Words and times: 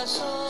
corazón. 0.00 0.49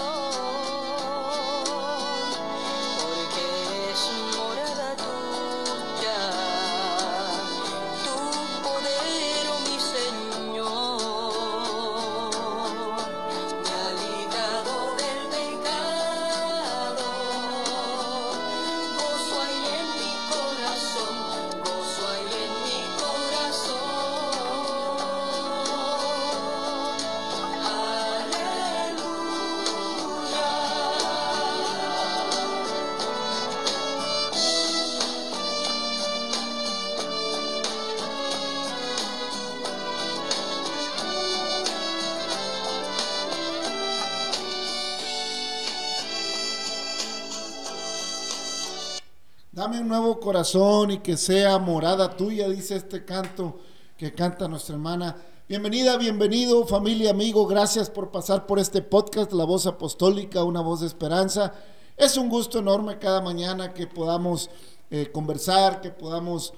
Un 49.79 49.87
nuevo 49.87 50.19
corazón 50.19 50.91
y 50.91 50.99
que 50.99 51.17
sea 51.17 51.57
morada 51.59 52.17
tuya, 52.17 52.49
dice 52.49 52.75
este 52.75 53.05
canto 53.05 53.61
que 53.97 54.13
canta 54.13 54.49
nuestra 54.49 54.75
hermana. 54.75 55.17
Bienvenida, 55.49 55.97
bienvenido, 55.97 56.67
familia, 56.67 57.11
amigo. 57.11 57.47
Gracias 57.47 57.89
por 57.89 58.11
pasar 58.11 58.47
por 58.47 58.59
este 58.59 58.83
podcast, 58.83 59.33
La 59.33 59.45
Voz 59.45 59.67
Apostólica, 59.67 60.43
una 60.43 60.61
voz 60.61 60.81
de 60.81 60.89
esperanza. 60.89 61.55
Es 61.97 62.17
un 62.17 62.29
gusto 62.29 62.59
enorme 62.59 62.99
cada 62.99 63.21
mañana 63.21 63.73
que 63.73 63.87
podamos 63.87 64.51
eh, 64.91 65.13
conversar, 65.13 65.81
que 65.81 65.91
podamos 65.91 66.53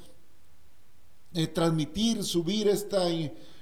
eh, 1.35 1.47
transmitir, 1.49 2.25
subir 2.25 2.67
esta, 2.67 3.05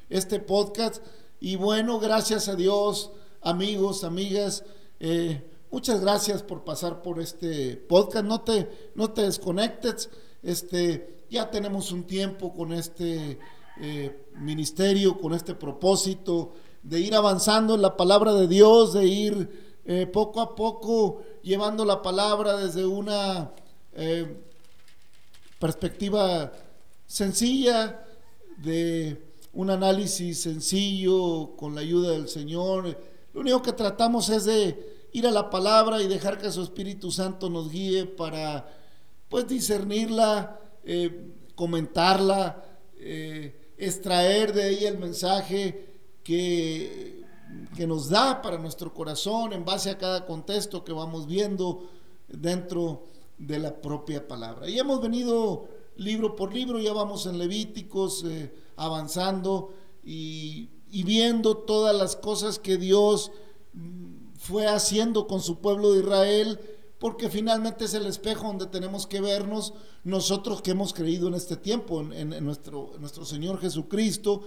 este 0.09 0.39
podcast. 0.39 1.05
Y 1.41 1.56
bueno, 1.56 1.99
gracias 1.99 2.49
a 2.49 2.55
Dios, 2.55 3.10
amigos, 3.43 4.05
amigas. 4.05 4.62
Eh, 5.00 5.44
Muchas 5.71 6.01
gracias 6.01 6.43
por 6.43 6.65
pasar 6.65 7.01
por 7.01 7.21
este 7.21 7.77
podcast. 7.77 8.25
No 8.25 8.41
te, 8.41 8.91
no 8.97 9.13
te 9.13 9.23
desconectes. 9.23 10.11
Este, 10.43 11.25
ya 11.31 11.49
tenemos 11.49 11.93
un 11.93 12.05
tiempo 12.09 12.53
con 12.53 12.73
este 12.73 13.39
eh, 13.81 14.27
ministerio, 14.35 15.17
con 15.21 15.33
este 15.33 15.55
propósito 15.55 16.55
de 16.83 16.99
ir 16.99 17.15
avanzando 17.15 17.77
en 17.77 17.83
la 17.83 17.97
palabra 17.97 18.35
de 18.35 18.49
Dios, 18.49 18.95
de 18.95 19.07
ir 19.07 19.81
eh, 19.85 20.09
poco 20.09 20.41
a 20.41 20.57
poco 20.57 21.23
llevando 21.41 21.85
la 21.85 22.03
palabra 22.03 22.57
desde 22.57 22.85
una 22.85 23.53
eh, 23.93 24.43
perspectiva 25.61 26.53
sencilla, 27.07 28.05
de 28.57 29.23
un 29.53 29.71
análisis 29.71 30.43
sencillo 30.43 31.55
con 31.57 31.77
la 31.77 31.83
ayuda 31.83 32.11
del 32.11 32.29
Señor. 32.29 32.99
Lo 33.33 33.41
único 33.41 33.63
que 33.63 33.73
tratamos 33.73 34.29
es 34.31 34.47
de 34.47 35.00
ir 35.12 35.26
a 35.26 35.31
la 35.31 35.50
palabra 35.50 36.03
y 36.03 36.09
dejar 36.09 36.38
que 36.38 36.50
su 36.50 36.62
Espíritu 36.62 37.10
Santo 37.10 37.50
nos 37.50 37.71
guíe 37.71 38.06
para 38.06 38.69
pues 39.28 39.47
discernirla, 39.47 40.60
eh, 40.84 41.32
comentarla, 41.54 42.65
eh, 42.97 43.72
extraer 43.78 44.53
de 44.53 44.71
ella 44.71 44.88
el 44.88 44.98
mensaje 44.98 45.94
que, 46.22 47.25
que 47.76 47.87
nos 47.87 48.09
da 48.09 48.43
para 48.43 48.59
nuestro 48.59 48.93
corazón 48.93 49.53
en 49.53 49.65
base 49.65 49.91
a 49.91 49.98
cada 49.98 50.26
contexto 50.26 50.84
que 50.84 50.93
vamos 50.93 51.27
viendo 51.27 51.88
dentro 52.28 53.04
de 53.38 53.59
la 53.59 53.81
propia 53.81 54.27
palabra. 54.27 54.69
Y 54.69 54.78
hemos 54.78 55.00
venido 55.00 55.69
libro 55.97 56.37
por 56.37 56.53
libro, 56.53 56.78
ya 56.78 56.92
vamos 56.92 57.27
en 57.27 57.38
Levíticos 57.38 58.25
eh, 58.25 58.53
avanzando 58.77 59.72
y, 60.04 60.71
y 60.91 61.04
viendo 61.04 61.56
todas 61.56 61.94
las 61.94 62.16
cosas 62.16 62.59
que 62.59 62.77
Dios 62.77 63.31
fue 64.41 64.67
haciendo 64.67 65.27
con 65.27 65.43
su 65.43 65.59
pueblo 65.59 65.93
de 65.93 66.01
Israel, 66.01 66.59
porque 66.99 67.28
finalmente 67.28 67.84
es 67.84 67.93
el 67.93 68.06
espejo 68.06 68.47
donde 68.47 68.67
tenemos 68.67 69.06
que 69.06 69.21
vernos 69.21 69.75
nosotros 70.03 70.62
que 70.62 70.71
hemos 70.71 70.95
creído 70.95 71.28
en 71.28 71.34
este 71.34 71.59
tiempo, 71.59 72.01
en, 72.01 72.43
nuestro, 72.43 72.93
nuestro 72.99 73.27
Señor 73.27 73.61
Jesucristo, 73.61 74.41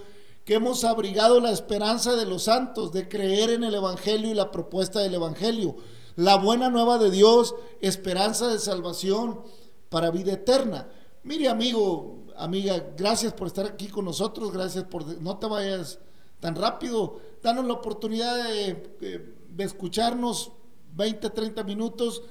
que 0.44 0.54
hemos 0.54 0.82
abrigado 0.82 1.38
la 1.38 1.52
esperanza 1.52 2.16
de 2.16 2.26
los 2.26 2.42
santos, 2.42 2.90
de 2.90 3.08
creer 3.08 3.50
en 3.50 3.62
el 3.62 3.76
Evangelio 3.76 4.32
y 4.32 4.34
la 4.34 4.50
propuesta 4.50 4.98
del 4.98 5.14
Evangelio, 5.14 5.76
la 6.16 6.38
buena 6.38 6.70
nueva 6.70 6.98
de 6.98 7.12
Dios, 7.12 7.54
esperanza 7.80 8.48
de 8.48 8.58
salvación 8.58 9.42
para 9.90 10.10
vida 10.10 10.32
eterna. 10.32 10.88
Mire 11.22 11.48
amigo, 11.48 12.24
amiga, 12.36 12.84
gracias 12.96 13.32
por 13.32 13.46
estar 13.46 13.64
aquí 13.64 13.86
con 13.86 14.06
nosotros, 14.06 14.52
gracias 14.52 14.84
por, 14.84 15.06
no 15.22 15.38
te 15.38 15.46
vayas 15.46 16.00
tan 16.40 16.56
rápido, 16.56 17.20
danos 17.40 17.64
la 17.64 17.74
oportunidad 17.74 18.48
de 18.48 18.74
de 19.00 19.33
escucharnos 19.58 20.52
20, 20.96 21.30
30 21.30 21.64
minutos. 21.64 22.22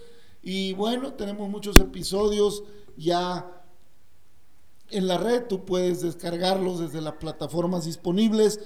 Y 0.42 0.74
bueno, 0.74 1.14
tenemos 1.14 1.50
muchos 1.50 1.80
episodios 1.80 2.64
ya 2.98 3.64
en 4.90 5.08
la 5.08 5.18
red. 5.18 5.48
Tú 5.48 5.66
puedes 5.66 6.02
descargarlos 6.02 6.80
desde 6.80 7.02
las 7.02 7.14
plataformas 7.14 7.86
disponibles. 7.86 8.60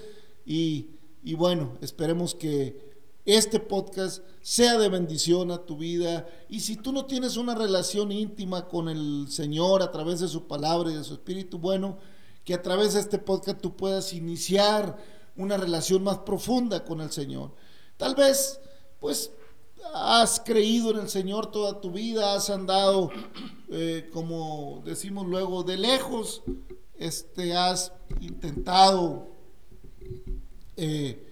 Y, 0.45 0.91
y 1.23 1.35
bueno, 1.35 1.77
esperemos 1.81 2.33
que 2.33 2.87
este 3.25 3.59
podcast 3.59 4.23
sea 4.41 4.77
de 4.77 4.87
bendición 4.87 5.51
a 5.51 5.65
tu 5.65 5.77
vida. 5.77 6.25
Y 6.47 6.61
si 6.61 6.77
tú 6.77 6.93
no 6.93 7.05
tienes 7.05 7.35
una 7.35 7.55
relación 7.55 8.11
íntima 8.11 8.69
con 8.69 8.87
el 8.87 9.27
Señor 9.29 9.83
a 9.83 9.91
través 9.91 10.21
de 10.21 10.29
su 10.29 10.47
palabra 10.47 10.91
y 10.91 10.95
de 10.95 11.03
su 11.03 11.15
Espíritu, 11.15 11.59
bueno, 11.59 11.97
que 12.45 12.53
a 12.53 12.61
través 12.61 12.93
de 12.93 13.01
este 13.01 13.19
podcast 13.19 13.59
tú 13.59 13.75
puedas 13.75 14.13
iniciar 14.13 14.97
una 15.35 15.57
relación 15.57 16.03
más 16.03 16.19
profunda 16.19 16.85
con 16.85 17.01
el 17.01 17.11
Señor. 17.11 17.51
Tal 17.97 18.13
vez, 18.13 18.59
pues, 18.99 19.31
has 19.93 20.39
creído 20.39 20.91
en 20.91 20.99
el 20.99 21.09
Señor 21.09 21.51
toda 21.51 21.81
tu 21.81 21.91
vida, 21.91 22.35
has 22.35 22.49
andado, 22.49 23.09
eh, 23.69 24.09
como 24.13 24.81
decimos 24.85 25.25
luego, 25.25 25.63
de 25.63 25.77
lejos, 25.77 26.43
este, 26.95 27.55
has 27.55 27.91
intentado, 28.21 29.27
eh, 30.75 31.23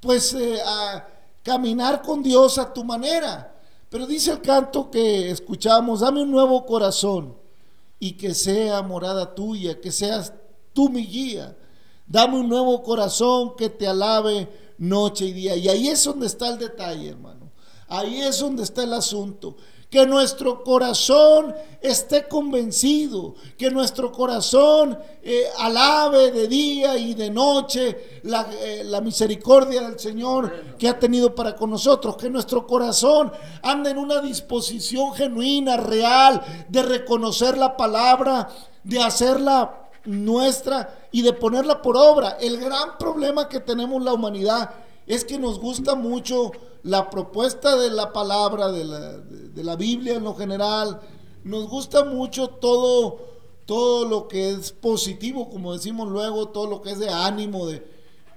pues, 0.00 0.32
eh, 0.34 0.60
a 0.64 1.08
caminar 1.42 2.02
con 2.02 2.22
Dios 2.22 2.58
a 2.58 2.72
tu 2.72 2.84
manera. 2.84 3.60
Pero 3.90 4.06
dice 4.06 4.30
el 4.30 4.40
canto 4.40 4.90
que 4.90 5.30
escuchamos, 5.30 6.00
dame 6.00 6.22
un 6.22 6.30
nuevo 6.30 6.64
corazón 6.64 7.36
y 7.98 8.12
que 8.12 8.32
sea 8.32 8.80
morada 8.82 9.34
tuya, 9.34 9.80
que 9.80 9.92
seas 9.92 10.32
tú 10.72 10.88
mi 10.88 11.04
guía. 11.04 11.56
Dame 12.06 12.38
un 12.38 12.48
nuevo 12.48 12.82
corazón 12.82 13.56
que 13.56 13.68
te 13.68 13.86
alabe 13.86 14.48
noche 14.78 15.26
y 15.26 15.32
día. 15.32 15.56
Y 15.56 15.68
ahí 15.68 15.88
es 15.88 16.04
donde 16.04 16.26
está 16.26 16.48
el 16.48 16.58
detalle, 16.58 17.10
hermano. 17.10 17.52
Ahí 17.88 18.20
es 18.20 18.40
donde 18.40 18.62
está 18.62 18.82
el 18.84 18.92
asunto. 18.92 19.56
Que 19.88 20.06
nuestro 20.06 20.64
corazón 20.64 21.54
esté 21.82 22.26
convencido, 22.26 23.34
que 23.58 23.70
nuestro 23.70 24.10
corazón 24.10 24.98
eh, 25.22 25.44
alabe 25.58 26.30
de 26.30 26.48
día 26.48 26.96
y 26.96 27.12
de 27.12 27.28
noche 27.28 28.20
la, 28.22 28.48
eh, 28.50 28.84
la, 28.84 29.02
misericordia 29.02 29.82
del 29.82 29.98
Señor 29.98 30.76
que 30.78 30.88
ha 30.88 30.98
tenido 30.98 31.34
para 31.34 31.54
con 31.54 31.68
nosotros, 31.68 32.16
que 32.16 32.30
nuestro 32.30 32.66
corazón 32.66 33.30
ande 33.60 33.90
en 33.90 33.98
una 33.98 34.22
disposición 34.22 35.12
genuina, 35.12 35.76
real, 35.76 36.40
de 36.70 36.82
reconocer 36.82 37.58
la 37.58 37.76
palabra, 37.76 38.48
de 38.82 38.98
hacerla 38.98 39.90
nuestra 40.06 41.01
y 41.12 41.22
de 41.22 41.34
ponerla 41.34 41.82
por 41.82 41.96
obra. 41.96 42.38
El 42.40 42.58
gran 42.58 42.98
problema 42.98 43.48
que 43.48 43.60
tenemos 43.60 44.02
la 44.02 44.14
humanidad 44.14 44.70
es 45.06 45.24
que 45.24 45.38
nos 45.38 45.60
gusta 45.60 45.94
mucho 45.94 46.52
la 46.82 47.10
propuesta 47.10 47.76
de 47.76 47.90
la 47.90 48.12
palabra, 48.12 48.72
de 48.72 48.84
la, 48.84 49.18
de, 49.18 49.62
la 49.62 49.76
Biblia 49.76 50.14
en 50.14 50.24
lo 50.24 50.34
general. 50.34 51.00
Nos 51.44 51.68
gusta 51.68 52.04
mucho 52.04 52.48
todo, 52.48 53.20
todo 53.66 54.08
lo 54.08 54.26
que 54.26 54.50
es 54.50 54.72
positivo, 54.72 55.50
como 55.50 55.74
decimos 55.74 56.08
luego, 56.08 56.48
todo 56.48 56.66
lo 56.66 56.82
que 56.82 56.92
es 56.92 56.98
de 56.98 57.10
ánimo. 57.10 57.66
De... 57.66 57.86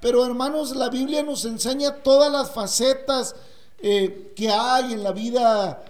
Pero 0.02 0.26
hermanos, 0.26 0.76
la 0.76 0.90
Biblia 0.90 1.24
nos 1.24 1.46
enseña 1.46 2.04
todas 2.04 2.32
las 2.32 2.52
facetas 2.52 3.36
eh, 3.80 4.34
que 4.36 4.50
hay 4.50 4.94
en 4.94 5.04
la 5.04 5.14
vida 5.14 5.84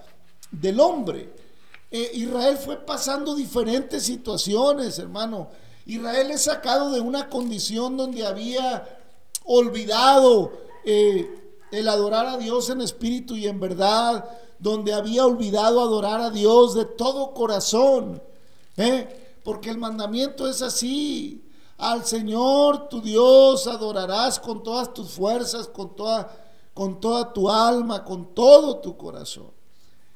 del 0.52 0.80
hombre. 0.80 1.34
Eh, 1.90 2.12
Israel 2.14 2.58
fue 2.58 2.78
pasando 2.78 3.36
diferentes 3.36 4.04
situaciones, 4.04 5.00
hermano. 5.00 5.50
Israel 5.86 6.32
es 6.32 6.44
sacado 6.44 6.92
de 6.92 7.00
una 7.00 7.30
condición 7.30 7.96
donde 7.96 8.26
había 8.26 9.00
olvidado 9.44 10.52
eh, 10.84 11.46
el 11.72 11.88
adorar 11.88 12.26
a 12.26 12.38
Dios 12.38 12.70
en 12.70 12.82
espíritu 12.82 13.36
y 13.36 13.48
en 13.48 13.60
verdad, 13.60 14.26
donde 14.60 14.94
había 14.94 15.26
olvidado 15.26 15.82
adorar 15.82 16.22
a 16.22 16.32
Dios 16.32 16.74
de 16.74 16.86
todo 16.86 17.34
corazón. 17.34 18.22
¿eh? 18.78 19.40
Porque 19.44 19.70
el 19.70 19.78
mandamiento 19.78 20.48
es 20.48 20.62
así. 20.62 21.44
Al 21.78 22.06
Señor 22.06 22.88
tu 22.88 23.02
Dios 23.02 23.68
adorarás 23.68 24.40
con 24.40 24.64
todas 24.64 24.94
tus 24.94 25.12
fuerzas, 25.12 25.68
con 25.68 25.96
toda, 25.96 26.32
con 26.74 27.00
toda 27.00 27.32
tu 27.34 27.50
alma, 27.50 28.04
con 28.04 28.34
todo 28.34 28.78
tu 28.78 28.96
corazón. 28.98 29.52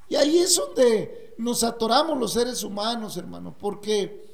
Y 0.07 0.15
ahí 0.15 0.39
es 0.39 0.55
donde 0.55 1.35
nos 1.37 1.63
atoramos 1.63 2.17
los 2.17 2.33
seres 2.33 2.63
humanos, 2.63 3.17
hermano, 3.17 3.53
porque 3.57 4.28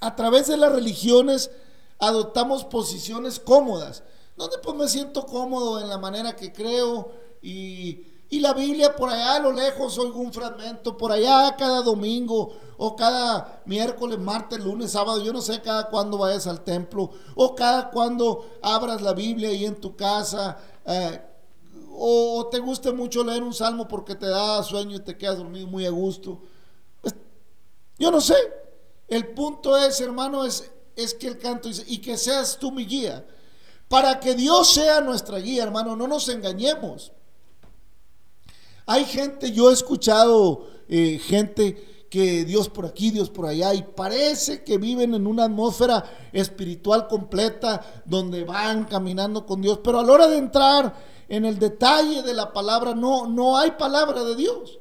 a 0.00 0.16
través 0.16 0.46
de 0.46 0.56
las 0.56 0.72
religiones 0.72 1.50
adoptamos 1.98 2.64
posiciones 2.64 3.40
cómodas, 3.40 4.02
donde 4.36 4.58
pues 4.58 4.76
me 4.76 4.88
siento 4.88 5.26
cómodo 5.26 5.80
en 5.80 5.88
la 5.88 5.98
manera 5.98 6.36
que 6.36 6.52
creo 6.52 7.12
y, 7.42 8.04
la 8.30 8.52
Biblia 8.52 8.94
por 8.94 9.08
allá 9.08 9.36
a 9.36 9.40
lo 9.40 9.52
lejos 9.52 9.98
oigo 9.98 10.20
un 10.20 10.32
fragmento, 10.32 10.96
por 10.96 11.10
allá 11.10 11.56
cada 11.56 11.82
domingo 11.82 12.52
o 12.76 12.94
cada 12.94 13.62
miércoles, 13.64 14.18
martes, 14.18 14.60
lunes, 14.60 14.92
sábado, 14.92 15.24
yo 15.24 15.32
no 15.32 15.40
sé 15.40 15.60
cada 15.60 15.88
cuándo 15.88 16.18
vayas 16.18 16.46
al 16.46 16.62
templo 16.62 17.10
o 17.34 17.54
cada 17.54 17.90
cuándo 17.90 18.48
abras 18.62 19.02
la 19.02 19.12
Biblia 19.12 19.48
ahí 19.48 19.64
en 19.64 19.80
tu 19.80 19.96
casa. 19.96 20.56
Eh, 20.84 21.20
o, 22.00 22.48
te 22.48 22.60
guste 22.60 22.92
mucho 22.92 23.24
leer 23.24 23.42
un 23.42 23.52
salmo 23.52 23.88
porque 23.88 24.14
te 24.14 24.28
da 24.28 24.62
sueño 24.62 24.96
y 24.96 25.00
te 25.00 25.16
quedas 25.16 25.38
dormido 25.38 25.66
muy 25.66 25.84
a 25.84 25.90
gusto. 25.90 26.40
Yo 27.98 28.12
no 28.12 28.20
sé, 28.20 28.36
el 29.08 29.28
punto 29.28 29.76
es, 29.76 30.00
hermano, 30.00 30.44
es, 30.44 30.70
es 30.94 31.14
que 31.14 31.28
el 31.28 31.38
canto 31.38 31.68
dice, 31.68 31.84
y 31.86 31.98
que 31.98 32.16
seas 32.16 32.58
tú 32.58 32.70
mi 32.70 32.84
guía. 32.84 33.26
Para 33.88 34.20
que 34.20 34.34
Dios 34.34 34.74
sea 34.74 35.00
nuestra 35.00 35.38
guía, 35.38 35.62
hermano, 35.62 35.96
no 35.96 36.06
nos 36.06 36.28
engañemos. 36.28 37.12
Hay 38.84 39.06
gente, 39.06 39.50
yo 39.52 39.70
he 39.70 39.72
escuchado 39.72 40.66
eh, 40.88 41.18
gente 41.18 42.06
que 42.10 42.44
Dios 42.44 42.68
por 42.68 42.86
aquí, 42.86 43.10
Dios 43.10 43.30
por 43.30 43.46
allá, 43.46 43.74
y 43.74 43.82
parece 43.82 44.62
que 44.62 44.78
viven 44.78 45.14
en 45.14 45.26
una 45.26 45.44
atmósfera 45.44 46.04
espiritual 46.32 47.06
completa 47.06 48.02
donde 48.04 48.44
van 48.44 48.84
caminando 48.84 49.44
con 49.46 49.60
Dios, 49.60 49.80
pero 49.82 50.00
a 50.00 50.04
la 50.04 50.12
hora 50.12 50.28
de 50.28 50.38
entrar 50.38 50.94
en 51.28 51.44
el 51.44 51.58
detalle 51.58 52.22
de 52.22 52.34
la 52.34 52.52
palabra, 52.52 52.94
no, 52.94 53.26
no 53.26 53.56
hay 53.58 53.72
palabra 53.72 54.24
de 54.24 54.36
Dios. 54.36 54.78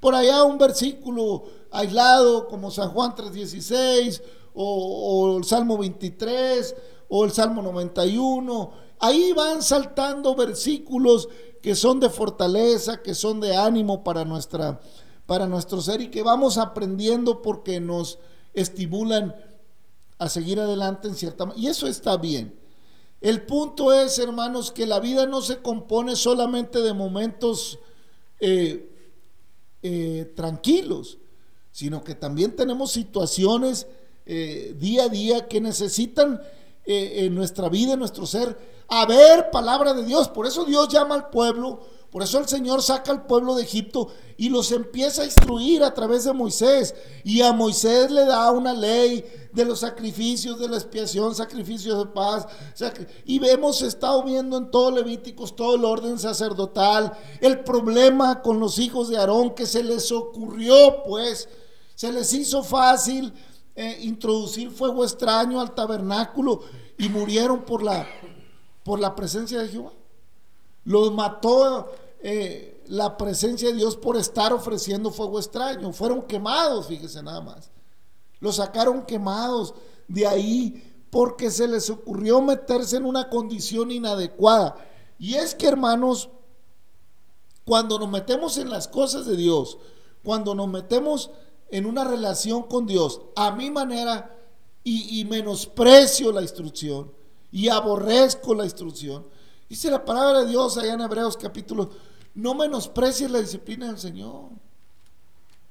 Por 0.00 0.14
allá 0.14 0.42
un 0.44 0.58
versículo 0.58 1.44
aislado 1.70 2.48
como 2.48 2.70
San 2.70 2.90
Juan 2.90 3.14
3.16 3.14 4.22
o, 4.54 4.64
o 5.34 5.38
el 5.38 5.44
Salmo 5.44 5.78
23 5.78 6.74
o 7.08 7.24
el 7.24 7.30
Salmo 7.30 7.62
91. 7.62 8.70
Ahí 8.98 9.32
van 9.32 9.62
saltando 9.62 10.34
versículos 10.34 11.28
que 11.62 11.74
son 11.74 12.00
de 12.00 12.08
fortaleza, 12.08 13.02
que 13.02 13.14
son 13.14 13.40
de 13.40 13.56
ánimo 13.56 14.02
para 14.02 14.24
nuestra 14.24 14.80
para 15.30 15.46
nuestro 15.46 15.80
ser 15.80 16.00
y 16.00 16.08
que 16.08 16.24
vamos 16.24 16.58
aprendiendo 16.58 17.40
porque 17.40 17.78
nos 17.78 18.18
estimulan 18.52 19.36
a 20.18 20.28
seguir 20.28 20.58
adelante 20.58 21.06
en 21.06 21.14
cierta 21.14 21.52
y 21.54 21.68
eso 21.68 21.86
está 21.86 22.16
bien. 22.16 22.58
El 23.20 23.42
punto 23.42 23.92
es, 23.92 24.18
hermanos, 24.18 24.72
que 24.72 24.86
la 24.86 24.98
vida 24.98 25.26
no 25.26 25.40
se 25.40 25.62
compone 25.62 26.16
solamente 26.16 26.80
de 26.80 26.94
momentos 26.94 27.78
eh, 28.40 28.89
eh, 29.82 30.32
tranquilos, 30.34 31.18
sino 31.70 32.02
que 32.02 32.14
también 32.14 32.54
tenemos 32.56 32.92
situaciones 32.92 33.86
eh, 34.26 34.74
día 34.78 35.04
a 35.04 35.08
día 35.08 35.48
que 35.48 35.60
necesitan 35.60 36.40
en 36.92 37.34
nuestra 37.36 37.68
vida, 37.68 37.92
en 37.92 38.00
nuestro 38.00 38.26
ser, 38.26 38.58
haber 38.88 39.50
palabra 39.50 39.94
de 39.94 40.04
Dios. 40.04 40.28
Por 40.28 40.46
eso 40.46 40.64
Dios 40.64 40.88
llama 40.88 41.14
al 41.14 41.30
pueblo 41.30 41.80
por 42.10 42.22
eso 42.24 42.38
el 42.38 42.48
Señor 42.48 42.82
saca 42.82 43.12
al 43.12 43.26
pueblo 43.26 43.54
de 43.54 43.62
Egipto 43.62 44.08
y 44.36 44.48
los 44.48 44.72
empieza 44.72 45.22
a 45.22 45.26
instruir 45.26 45.84
a 45.84 45.94
través 45.94 46.24
de 46.24 46.32
Moisés. 46.32 46.94
Y 47.22 47.40
a 47.40 47.52
Moisés 47.52 48.10
le 48.10 48.24
da 48.24 48.50
una 48.50 48.72
ley 48.72 49.24
de 49.52 49.64
los 49.64 49.80
sacrificios, 49.80 50.58
de 50.58 50.68
la 50.68 50.76
expiación, 50.76 51.34
sacrificios 51.34 51.98
de 51.98 52.06
paz. 52.12 52.46
Y 53.24 53.44
hemos 53.46 53.82
estado 53.82 54.22
viendo 54.22 54.56
en 54.56 54.70
todo 54.70 54.90
Levíticos 54.90 55.56
todo 55.56 55.76
el 55.76 55.84
orden 55.84 56.18
sacerdotal. 56.18 57.12
El 57.40 57.60
problema 57.60 58.42
con 58.42 58.60
los 58.60 58.78
hijos 58.78 59.08
de 59.08 59.16
Aarón 59.16 59.54
que 59.54 59.66
se 59.66 59.82
les 59.82 60.12
ocurrió, 60.12 61.02
pues, 61.04 61.48
se 61.94 62.12
les 62.12 62.32
hizo 62.32 62.62
fácil 62.62 63.32
eh, 63.74 63.98
introducir 64.02 64.70
fuego 64.70 65.04
extraño 65.04 65.60
al 65.60 65.74
tabernáculo 65.74 66.60
y 66.98 67.08
murieron 67.08 67.62
por 67.62 67.82
la, 67.82 68.06
por 68.84 69.00
la 69.00 69.14
presencia 69.14 69.60
de 69.60 69.68
Jehová. 69.68 69.92
Los 70.84 71.12
mató 71.12 71.92
eh, 72.22 72.82
la 72.86 73.16
presencia 73.16 73.68
de 73.68 73.74
Dios 73.74 73.96
por 73.96 74.16
estar 74.16 74.52
ofreciendo 74.52 75.10
fuego 75.10 75.38
extraño. 75.38 75.92
Fueron 75.92 76.22
quemados, 76.22 76.86
fíjese 76.86 77.22
nada 77.22 77.40
más. 77.40 77.70
Los 78.40 78.56
sacaron 78.56 79.06
quemados 79.06 79.74
de 80.08 80.26
ahí 80.26 81.06
porque 81.10 81.50
se 81.50 81.68
les 81.68 81.90
ocurrió 81.90 82.40
meterse 82.40 82.96
en 82.96 83.04
una 83.04 83.28
condición 83.28 83.90
inadecuada. 83.90 84.76
Y 85.18 85.34
es 85.34 85.54
que, 85.54 85.68
hermanos, 85.68 86.30
cuando 87.64 87.98
nos 87.98 88.08
metemos 88.08 88.58
en 88.58 88.70
las 88.70 88.88
cosas 88.88 89.26
de 89.26 89.36
Dios, 89.36 89.78
cuando 90.24 90.54
nos 90.54 90.68
metemos 90.68 91.30
en 91.70 91.86
una 91.86 92.04
relación 92.04 92.64
con 92.64 92.86
Dios, 92.86 93.20
a 93.36 93.52
mi 93.52 93.70
manera, 93.70 94.36
y, 94.82 95.20
y 95.20 95.24
menosprecio 95.24 96.32
la 96.32 96.42
instrucción, 96.42 97.12
y 97.52 97.68
aborrezco 97.68 98.54
la 98.54 98.64
instrucción, 98.64 99.24
Dice 99.70 99.88
la 99.88 100.04
palabra 100.04 100.40
de 100.40 100.46
Dios 100.46 100.76
allá 100.76 100.94
en 100.94 101.00
Hebreos 101.00 101.36
capítulo, 101.36 101.90
no 102.34 102.56
menosprecies 102.56 103.30
la 103.30 103.38
disciplina 103.38 103.86
del 103.86 104.00
Señor. 104.00 104.50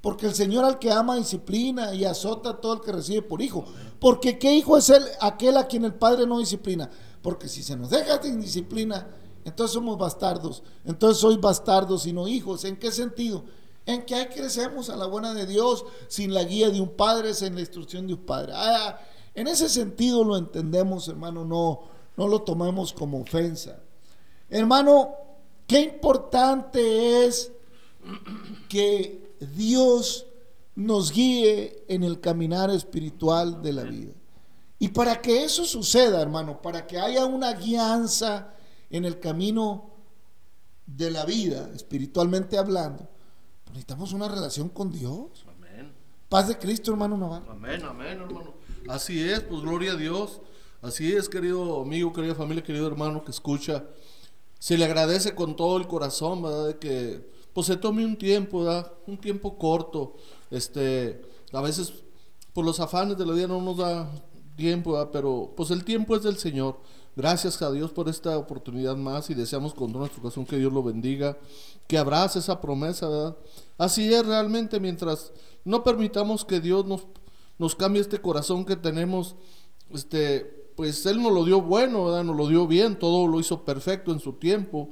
Porque 0.01 0.27
el 0.27 0.33
Señor 0.33 0.63
al 0.63 0.79
que 0.79 0.91
ama 0.91 1.17
disciplina 1.17 1.93
y 1.93 2.05
azota 2.05 2.51
a 2.51 2.61
todo 2.61 2.73
el 2.73 2.81
que 2.81 2.91
recibe 2.91 3.21
por 3.21 3.41
hijo. 3.41 3.65
Porque 3.99 4.39
¿qué 4.39 4.53
hijo 4.53 4.77
es 4.77 4.89
él, 4.89 5.03
aquel 5.19 5.57
a 5.57 5.67
quien 5.67 5.83
el 5.83 5.93
Padre 5.93 6.25
no 6.25 6.39
disciplina? 6.39 6.89
Porque 7.21 7.49
si 7.49 7.63
se 7.63 7.75
nos 7.75 7.89
deja 7.89 8.21
sin 8.21 8.39
disciplina, 8.39 9.07
entonces 9.43 9.73
somos 9.73 9.97
bastardos. 9.97 10.63
Entonces 10.85 11.19
sois 11.19 11.39
bastardos 11.39 12.05
y 12.05 12.13
no 12.13 12.27
hijos. 12.27 12.63
¿En 12.63 12.77
qué 12.77 12.91
sentido? 12.91 13.43
En 13.85 14.05
que 14.05 14.15
ahí 14.15 14.27
crecemos 14.27 14.89
a 14.89 14.95
la 14.95 15.05
buena 15.05 15.33
de 15.33 15.45
Dios 15.45 15.83
sin 16.07 16.33
la 16.33 16.43
guía 16.43 16.69
de 16.69 16.79
un 16.79 16.95
padre, 16.95 17.33
sin 17.33 17.55
la 17.55 17.61
instrucción 17.61 18.07
de 18.07 18.13
un 18.13 18.25
padre. 18.25 18.53
Ah, 18.55 18.99
en 19.35 19.47
ese 19.47 19.67
sentido 19.67 20.23
lo 20.23 20.37
entendemos, 20.37 21.07
hermano, 21.09 21.43
no, 21.43 21.81
no 22.15 22.27
lo 22.27 22.41
tomemos 22.43 22.93
como 22.93 23.19
ofensa. 23.19 23.79
Hermano, 24.49 25.13
qué 25.67 25.81
importante 25.81 27.25
es 27.25 27.51
que 28.69 29.28
Dios 29.39 30.25
nos 30.75 31.11
guíe 31.11 31.83
en 31.87 32.03
el 32.03 32.19
caminar 32.19 32.69
espiritual 32.69 33.61
de 33.61 33.73
la 33.73 33.83
vida. 33.83 34.13
Y 34.79 34.89
para 34.89 35.21
que 35.21 35.43
eso 35.43 35.65
suceda, 35.65 36.21
hermano, 36.21 36.61
para 36.61 36.87
que 36.87 36.97
haya 36.97 37.25
una 37.25 37.53
guianza 37.53 38.53
en 38.89 39.05
el 39.05 39.19
camino 39.19 39.91
de 40.85 41.11
la 41.11 41.25
vida, 41.25 41.69
espiritualmente 41.75 42.57
hablando, 42.57 43.07
pues 43.63 43.71
necesitamos 43.71 44.13
una 44.13 44.27
relación 44.27 44.69
con 44.69 44.91
Dios. 44.91 45.45
Amén. 45.47 45.91
Paz 46.29 46.47
de 46.47 46.57
Cristo, 46.57 46.91
hermano 46.91 47.17
Navarro. 47.17 47.51
Amén, 47.51 47.83
amén, 47.83 48.21
hermano. 48.21 48.53
Así 48.87 49.21
es, 49.21 49.41
pues 49.41 49.61
gloria 49.61 49.91
a 49.91 49.95
Dios. 49.95 50.41
Así 50.81 51.13
es, 51.13 51.27
querido 51.27 51.81
amigo, 51.81 52.13
querida 52.13 52.35
familia, 52.35 52.63
querido 52.63 52.87
hermano 52.87 53.23
que 53.23 53.31
escucha 53.31 53.83
se 54.59 54.77
le 54.77 54.85
agradece 54.85 55.33
con 55.33 55.55
todo 55.55 55.77
el 55.77 55.87
corazón, 55.87 56.43
¿verdad? 56.43 56.67
De 56.67 56.77
que 56.77 57.31
pues 57.59 57.67
se 57.67 57.75
tome 57.75 58.05
un 58.05 58.15
tiempo, 58.15 58.63
¿verdad? 58.63 58.89
Un 59.05 59.17
tiempo 59.17 59.57
corto. 59.57 60.15
Este, 60.49 61.21
a 61.51 61.59
veces 61.59 61.91
por 62.53 62.63
los 62.63 62.79
afanes 62.79 63.17
de 63.17 63.25
la 63.25 63.33
vida 63.33 63.47
no 63.47 63.61
nos 63.61 63.75
da 63.75 64.09
tiempo. 64.55 65.09
Pero 65.11 65.51
pues 65.57 65.69
el 65.69 65.83
tiempo 65.83 66.15
es 66.15 66.23
del 66.23 66.37
Señor. 66.37 66.79
Gracias 67.17 67.61
a 67.61 67.69
Dios 67.69 67.91
por 67.91 68.07
esta 68.07 68.37
oportunidad 68.37 68.95
más 68.95 69.29
y 69.29 69.33
deseamos 69.33 69.73
con 69.73 69.89
toda 69.89 70.03
nuestro 70.03 70.21
corazón 70.21 70.45
que 70.45 70.55
Dios 70.55 70.71
lo 70.71 70.81
bendiga, 70.81 71.37
que 71.85 71.97
abrace 71.97 72.39
esa 72.39 72.61
promesa, 72.61 73.09
¿verdad? 73.09 73.37
Así 73.77 74.13
es 74.13 74.25
realmente 74.25 74.79
mientras 74.79 75.33
no 75.65 75.83
permitamos 75.83 76.45
que 76.45 76.61
Dios 76.61 76.85
nos, 76.85 77.07
nos 77.57 77.75
cambie 77.75 78.01
este 78.01 78.21
corazón 78.21 78.63
que 78.63 78.77
tenemos, 78.77 79.35
este, 79.93 80.71
pues 80.77 81.05
Él 81.05 81.21
nos 81.21 81.33
lo 81.33 81.43
dio 81.43 81.59
bueno, 81.61 82.05
¿verdad? 82.05 82.23
Nos 82.23 82.37
lo 82.37 82.47
dio 82.47 82.67
bien, 82.67 82.97
todo 82.97 83.27
lo 83.27 83.37
hizo 83.37 83.65
perfecto 83.65 84.13
en 84.13 84.21
su 84.21 84.31
tiempo, 84.31 84.91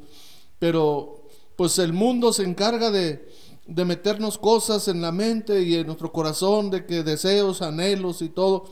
pero 0.60 1.27
pues 1.58 1.78
el 1.80 1.92
mundo 1.92 2.32
se 2.32 2.44
encarga 2.44 2.90
de, 2.90 3.28
de 3.66 3.84
meternos 3.84 4.38
cosas 4.38 4.88
en 4.88 5.02
la 5.02 5.12
mente 5.12 5.64
y 5.64 5.76
en 5.76 5.88
nuestro 5.88 6.14
corazón, 6.14 6.70
de 6.70 6.86
que 6.86 7.04
deseos, 7.04 7.62
anhelos 7.62 8.22
y 8.22 8.30
todo, 8.30 8.72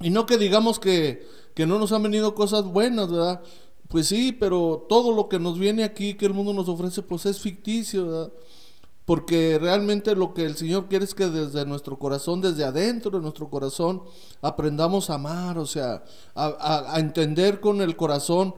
y 0.00 0.10
no 0.10 0.26
que 0.26 0.36
digamos 0.36 0.78
que, 0.78 1.26
que 1.54 1.64
no 1.64 1.78
nos 1.78 1.92
han 1.92 2.02
venido 2.02 2.34
cosas 2.34 2.64
buenas, 2.64 3.10
¿verdad? 3.10 3.40
Pues 3.88 4.08
sí, 4.08 4.32
pero 4.32 4.84
todo 4.90 5.12
lo 5.12 5.30
que 5.30 5.38
nos 5.38 5.58
viene 5.58 5.84
aquí, 5.84 6.14
que 6.14 6.26
el 6.26 6.34
mundo 6.34 6.52
nos 6.52 6.68
ofrece, 6.68 7.00
pues 7.00 7.24
es 7.24 7.40
ficticio, 7.40 8.06
¿verdad? 8.06 8.32
porque 9.06 9.58
realmente 9.60 10.16
lo 10.16 10.34
que 10.34 10.44
el 10.44 10.56
Señor 10.56 10.88
quiere 10.88 11.04
es 11.04 11.14
que 11.14 11.28
desde 11.28 11.64
nuestro 11.64 11.96
corazón, 11.96 12.40
desde 12.40 12.64
adentro 12.64 13.12
de 13.12 13.20
nuestro 13.20 13.48
corazón, 13.48 14.02
aprendamos 14.42 15.08
a 15.08 15.14
amar, 15.14 15.58
o 15.58 15.64
sea, 15.64 16.02
a, 16.34 16.92
entender 16.98 17.60
con 17.60 17.80
el 17.80 17.94
corazón 17.96 18.56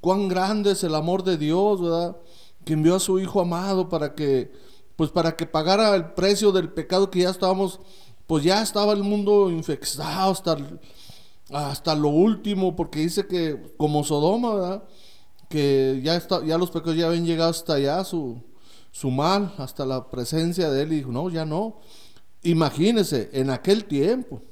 cuán 0.00 0.28
grande 0.28 0.70
es 0.70 0.84
el 0.84 0.94
amor 0.94 1.24
de 1.24 1.36
Dios, 1.36 1.82
¿verdad? 1.82 2.16
Que 2.64 2.74
envió 2.74 2.96
a 2.96 3.00
su 3.00 3.18
Hijo 3.18 3.40
amado 3.40 3.88
para 3.88 4.14
que, 4.14 4.52
pues 4.96 5.10
para 5.10 5.36
que 5.36 5.46
pagara 5.46 5.94
el 5.94 6.12
precio 6.12 6.52
del 6.52 6.70
pecado 6.70 7.10
que 7.10 7.20
ya 7.20 7.30
estábamos, 7.30 7.80
pues 8.26 8.44
ya 8.44 8.62
estaba 8.62 8.92
el 8.92 9.02
mundo 9.02 9.50
infectado 9.50 10.32
hasta, 10.32 10.56
hasta 11.50 11.94
lo 11.94 12.08
último, 12.08 12.76
porque 12.76 13.00
dice 13.00 13.26
que 13.26 13.74
como 13.76 14.04
Sodoma, 14.04 14.54
¿verdad? 14.54 14.84
Que 15.48 16.00
ya, 16.04 16.16
está, 16.16 16.44
ya 16.44 16.58
los 16.58 16.70
pecados 16.70 16.96
ya 16.96 17.06
habían 17.06 17.24
llegado 17.24 17.50
hasta 17.50 17.74
allá, 17.74 18.04
su 18.04 18.42
su 18.98 19.10
mal 19.10 19.54
hasta 19.58 19.86
la 19.86 20.10
presencia 20.10 20.70
de 20.70 20.82
él 20.82 20.92
y 20.92 20.96
dijo, 20.96 21.12
no, 21.12 21.30
ya 21.30 21.44
no. 21.44 21.80
Imagínese, 22.42 23.30
en 23.32 23.50
aquel 23.50 23.84
tiempo, 23.84 24.42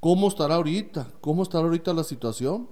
¿cómo 0.00 0.28
estará 0.28 0.54
ahorita? 0.54 1.12
¿Cómo 1.20 1.42
estará 1.42 1.64
ahorita 1.64 1.92
la 1.92 2.04
situación? 2.04 2.68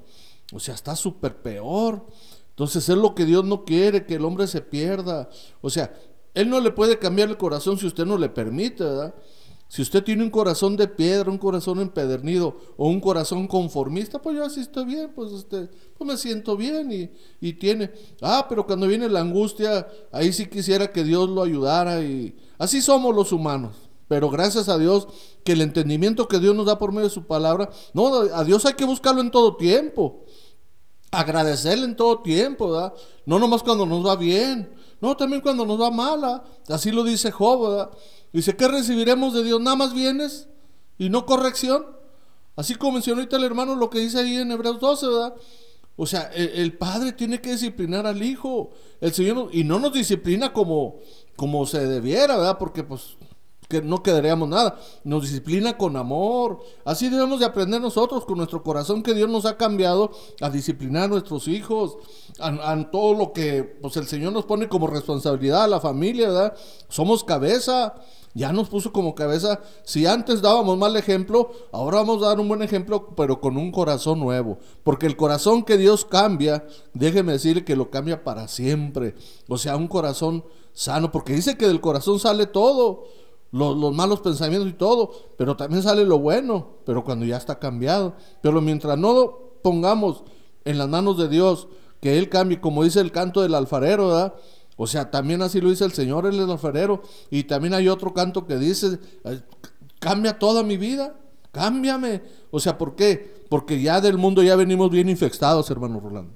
O 0.52 0.60
sea, 0.60 0.74
está 0.74 0.94
súper 0.96 1.42
peor. 1.42 2.06
Entonces 2.54 2.88
es 2.88 2.96
lo 2.96 3.16
que 3.16 3.24
Dios 3.24 3.44
no 3.44 3.64
quiere, 3.64 4.06
que 4.06 4.14
el 4.14 4.24
hombre 4.24 4.46
se 4.46 4.60
pierda. 4.60 5.28
O 5.60 5.70
sea, 5.70 5.92
Él 6.34 6.48
no 6.48 6.60
le 6.60 6.70
puede 6.70 7.00
cambiar 7.00 7.28
el 7.28 7.36
corazón 7.36 7.78
si 7.78 7.86
usted 7.86 8.06
no 8.06 8.16
le 8.16 8.28
permite, 8.28 8.84
¿verdad? 8.84 9.14
Si 9.66 9.82
usted 9.82 10.04
tiene 10.04 10.22
un 10.22 10.30
corazón 10.30 10.76
de 10.76 10.86
piedra, 10.86 11.32
un 11.32 11.38
corazón 11.38 11.80
empedernido 11.80 12.56
o 12.76 12.86
un 12.86 13.00
corazón 13.00 13.48
conformista, 13.48 14.22
pues 14.22 14.36
yo 14.36 14.44
así 14.44 14.60
estoy 14.60 14.84
bien, 14.84 15.10
pues, 15.16 15.32
este, 15.32 15.68
pues 15.98 16.06
me 16.06 16.16
siento 16.16 16.56
bien 16.56 16.92
y, 16.92 17.10
y, 17.40 17.54
tiene. 17.54 17.90
Ah, 18.22 18.46
pero 18.48 18.66
cuando 18.66 18.86
viene 18.86 19.08
la 19.08 19.18
angustia, 19.18 19.88
ahí 20.12 20.32
sí 20.32 20.46
quisiera 20.46 20.92
que 20.92 21.02
Dios 21.02 21.28
lo 21.28 21.42
ayudara 21.42 22.02
y 22.02 22.36
así 22.56 22.80
somos 22.82 23.16
los 23.16 23.32
humanos. 23.32 23.74
Pero 24.06 24.30
gracias 24.30 24.68
a 24.68 24.78
Dios 24.78 25.08
que 25.44 25.52
el 25.52 25.60
entendimiento 25.60 26.28
que 26.28 26.38
Dios 26.38 26.54
nos 26.54 26.66
da 26.66 26.78
por 26.78 26.92
medio 26.92 27.08
de 27.08 27.14
su 27.14 27.26
palabra, 27.26 27.70
no, 27.94 28.14
a 28.14 28.44
Dios 28.44 28.64
hay 28.66 28.74
que 28.74 28.84
buscarlo 28.84 29.22
en 29.22 29.32
todo 29.32 29.56
tiempo. 29.56 30.24
Agradecerle 31.18 31.84
en 31.84 31.96
todo 31.96 32.20
tiempo, 32.20 32.70
¿verdad? 32.70 32.92
No 33.26 33.38
nomás 33.38 33.62
cuando 33.62 33.86
nos 33.86 34.06
va 34.06 34.16
bien. 34.16 34.70
No, 35.00 35.16
también 35.16 35.42
cuando 35.42 35.66
nos 35.66 35.80
va 35.80 35.90
mala. 35.90 36.44
Así 36.68 36.90
lo 36.90 37.04
dice 37.04 37.30
Job, 37.30 37.68
¿verdad? 37.68 37.90
Dice, 38.32 38.56
¿qué 38.56 38.68
recibiremos 38.68 39.34
de 39.34 39.44
Dios? 39.44 39.60
Nada 39.60 39.76
más 39.76 39.94
bienes 39.94 40.48
y 40.98 41.08
no 41.08 41.26
corrección. 41.26 41.86
Así 42.56 42.74
como 42.74 42.92
mencionó 42.92 43.20
ahorita 43.20 43.36
el 43.36 43.44
hermano 43.44 43.74
lo 43.74 43.90
que 43.90 43.98
dice 43.98 44.18
ahí 44.18 44.36
en 44.36 44.52
Hebreos 44.52 44.80
12, 44.80 45.06
¿verdad? 45.08 45.34
O 45.96 46.06
sea, 46.06 46.30
el, 46.34 46.76
padre 46.76 47.12
tiene 47.12 47.40
que 47.40 47.52
disciplinar 47.52 48.06
al 48.06 48.22
hijo. 48.22 48.70
El 49.00 49.12
Señor, 49.12 49.50
y 49.52 49.62
no 49.64 49.78
nos 49.78 49.92
disciplina 49.92 50.52
como, 50.52 50.96
como 51.36 51.66
se 51.66 51.86
debiera, 51.86 52.36
¿verdad? 52.36 52.58
Porque 52.58 52.82
pues 52.82 53.16
no 53.82 54.02
quedaríamos 54.02 54.48
nada. 54.48 54.78
Nos 55.04 55.22
disciplina 55.22 55.76
con 55.76 55.96
amor. 55.96 56.60
Así 56.84 57.08
debemos 57.08 57.40
de 57.40 57.46
aprender 57.46 57.80
nosotros 57.80 58.24
con 58.24 58.38
nuestro 58.38 58.62
corazón 58.62 59.02
que 59.02 59.14
Dios 59.14 59.28
nos 59.28 59.46
ha 59.46 59.56
cambiado 59.56 60.10
a 60.40 60.50
disciplinar 60.50 61.04
a 61.04 61.08
nuestros 61.08 61.48
hijos, 61.48 61.96
a, 62.38 62.90
todo 62.90 63.14
lo 63.14 63.32
que 63.32 63.62
pues 63.62 63.96
el 63.96 64.06
Señor 64.06 64.32
nos 64.32 64.44
pone 64.44 64.68
como 64.68 64.86
responsabilidad 64.86 65.64
a 65.64 65.68
la 65.68 65.80
familia, 65.80 66.28
¿verdad? 66.28 66.54
Somos 66.88 67.24
cabeza 67.24 67.94
ya 68.34 68.52
nos 68.52 68.68
puso 68.68 68.92
como 68.92 69.14
cabeza, 69.14 69.60
si 69.84 70.06
antes 70.06 70.42
dábamos 70.42 70.76
mal 70.76 70.96
ejemplo, 70.96 71.52
ahora 71.70 71.98
vamos 71.98 72.20
a 72.22 72.26
dar 72.26 72.40
un 72.40 72.48
buen 72.48 72.62
ejemplo, 72.62 73.14
pero 73.16 73.40
con 73.40 73.56
un 73.56 73.70
corazón 73.70 74.18
nuevo. 74.18 74.58
Porque 74.82 75.06
el 75.06 75.16
corazón 75.16 75.62
que 75.62 75.76
Dios 75.76 76.04
cambia, 76.04 76.66
déjeme 76.94 77.32
decirle 77.32 77.64
que 77.64 77.76
lo 77.76 77.90
cambia 77.90 78.24
para 78.24 78.48
siempre. 78.48 79.14
O 79.48 79.56
sea, 79.56 79.76
un 79.76 79.86
corazón 79.86 80.44
sano, 80.72 81.12
porque 81.12 81.32
dice 81.32 81.56
que 81.56 81.68
del 81.68 81.80
corazón 81.80 82.18
sale 82.18 82.46
todo, 82.46 83.04
los, 83.54 83.76
los 83.76 83.94
malos 83.94 84.20
pensamientos 84.20 84.68
y 84.68 84.72
todo, 84.72 85.12
pero 85.38 85.56
también 85.56 85.82
sale 85.82 86.04
lo 86.04 86.18
bueno, 86.18 86.78
pero 86.84 87.04
cuando 87.04 87.24
ya 87.24 87.36
está 87.36 87.60
cambiado. 87.60 88.14
Pero 88.42 88.60
mientras 88.60 88.98
no 88.98 89.38
pongamos 89.62 90.24
en 90.64 90.76
las 90.76 90.88
manos 90.88 91.16
de 91.18 91.28
Dios, 91.28 91.68
que 92.00 92.18
Él 92.18 92.28
cambie, 92.28 92.60
como 92.60 92.82
dice 92.82 93.00
el 93.00 93.12
canto 93.12 93.42
del 93.42 93.54
alfarero, 93.54 94.08
¿verdad? 94.08 94.34
O 94.76 94.88
sea, 94.88 95.12
también 95.12 95.40
así 95.40 95.60
lo 95.60 95.70
dice 95.70 95.84
el 95.84 95.92
Señor, 95.92 96.26
Él 96.26 96.34
es 96.34 96.40
el 96.40 96.50
alfarero. 96.50 97.02
Y 97.30 97.44
también 97.44 97.74
hay 97.74 97.88
otro 97.88 98.12
canto 98.12 98.44
que 98.44 98.56
dice, 98.56 98.98
cambia 100.00 100.36
toda 100.36 100.64
mi 100.64 100.76
vida, 100.76 101.14
cámbiame. 101.52 102.22
O 102.50 102.58
sea, 102.58 102.76
¿por 102.76 102.96
qué? 102.96 103.46
Porque 103.48 103.80
ya 103.80 104.00
del 104.00 104.18
mundo 104.18 104.42
ya 104.42 104.56
venimos 104.56 104.90
bien 104.90 105.08
infectados, 105.08 105.70
hermano 105.70 106.00
Rolando. 106.00 106.32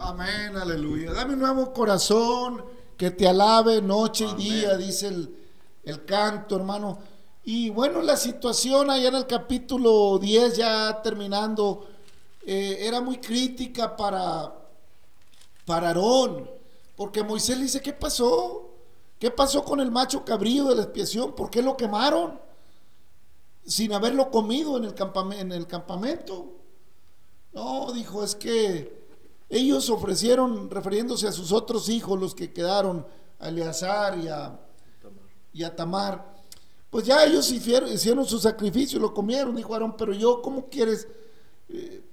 Amén, 0.00 0.56
aleluya. 0.56 1.12
Dame 1.12 1.34
un 1.34 1.40
nuevo 1.40 1.72
corazón 1.72 2.64
que 2.96 3.12
te 3.12 3.28
alabe 3.28 3.80
noche 3.80 4.26
y 4.36 4.42
día, 4.42 4.76
dice 4.76 5.06
el, 5.06 5.43
canto, 6.04 6.56
hermano. 6.56 6.98
Y 7.44 7.68
bueno, 7.70 8.00
la 8.00 8.16
situación 8.16 8.90
allá 8.90 9.08
en 9.08 9.16
el 9.16 9.26
capítulo 9.26 10.18
10, 10.18 10.56
ya 10.56 11.02
terminando, 11.02 11.86
eh, 12.46 12.78
era 12.80 13.00
muy 13.00 13.18
crítica 13.18 13.94
para, 13.94 14.52
para 15.66 15.88
Aarón. 15.88 16.50
Porque 16.96 17.22
Moisés 17.22 17.58
le 17.58 17.64
dice, 17.64 17.82
¿qué 17.82 17.92
pasó? 17.92 18.70
¿Qué 19.18 19.30
pasó 19.30 19.62
con 19.64 19.80
el 19.80 19.90
macho 19.90 20.24
cabrío 20.24 20.64
de 20.66 20.76
la 20.76 20.82
expiación? 20.82 21.34
¿Por 21.34 21.50
qué 21.50 21.60
lo 21.60 21.76
quemaron? 21.76 22.40
Sin 23.66 23.92
haberlo 23.92 24.30
comido 24.30 24.76
en 24.78 24.84
el, 24.84 24.94
en 25.38 25.52
el 25.52 25.66
campamento. 25.66 26.52
No, 27.52 27.92
dijo, 27.92 28.24
es 28.24 28.34
que 28.34 29.04
ellos 29.48 29.90
ofrecieron, 29.90 30.70
refiriéndose 30.70 31.28
a 31.28 31.32
sus 31.32 31.52
otros 31.52 31.88
hijos, 31.88 32.18
los 32.18 32.34
que 32.34 32.52
quedaron, 32.52 33.06
a 33.38 33.48
Eleazar 33.48 34.18
y 34.18 34.28
a, 34.28 34.58
y 35.54 35.62
a 35.62 35.74
Tamar, 35.74 36.34
pues 36.90 37.06
ya 37.06 37.24
ellos 37.24 37.50
hicieron, 37.50 38.26
su 38.26 38.38
sacrificio, 38.38 39.00
lo 39.00 39.14
comieron, 39.14 39.56
dijo 39.56 39.72
Aarón, 39.72 39.96
pero 39.96 40.12
yo, 40.12 40.42
¿cómo 40.42 40.68
quieres? 40.68 41.08
Eh, 41.68 42.04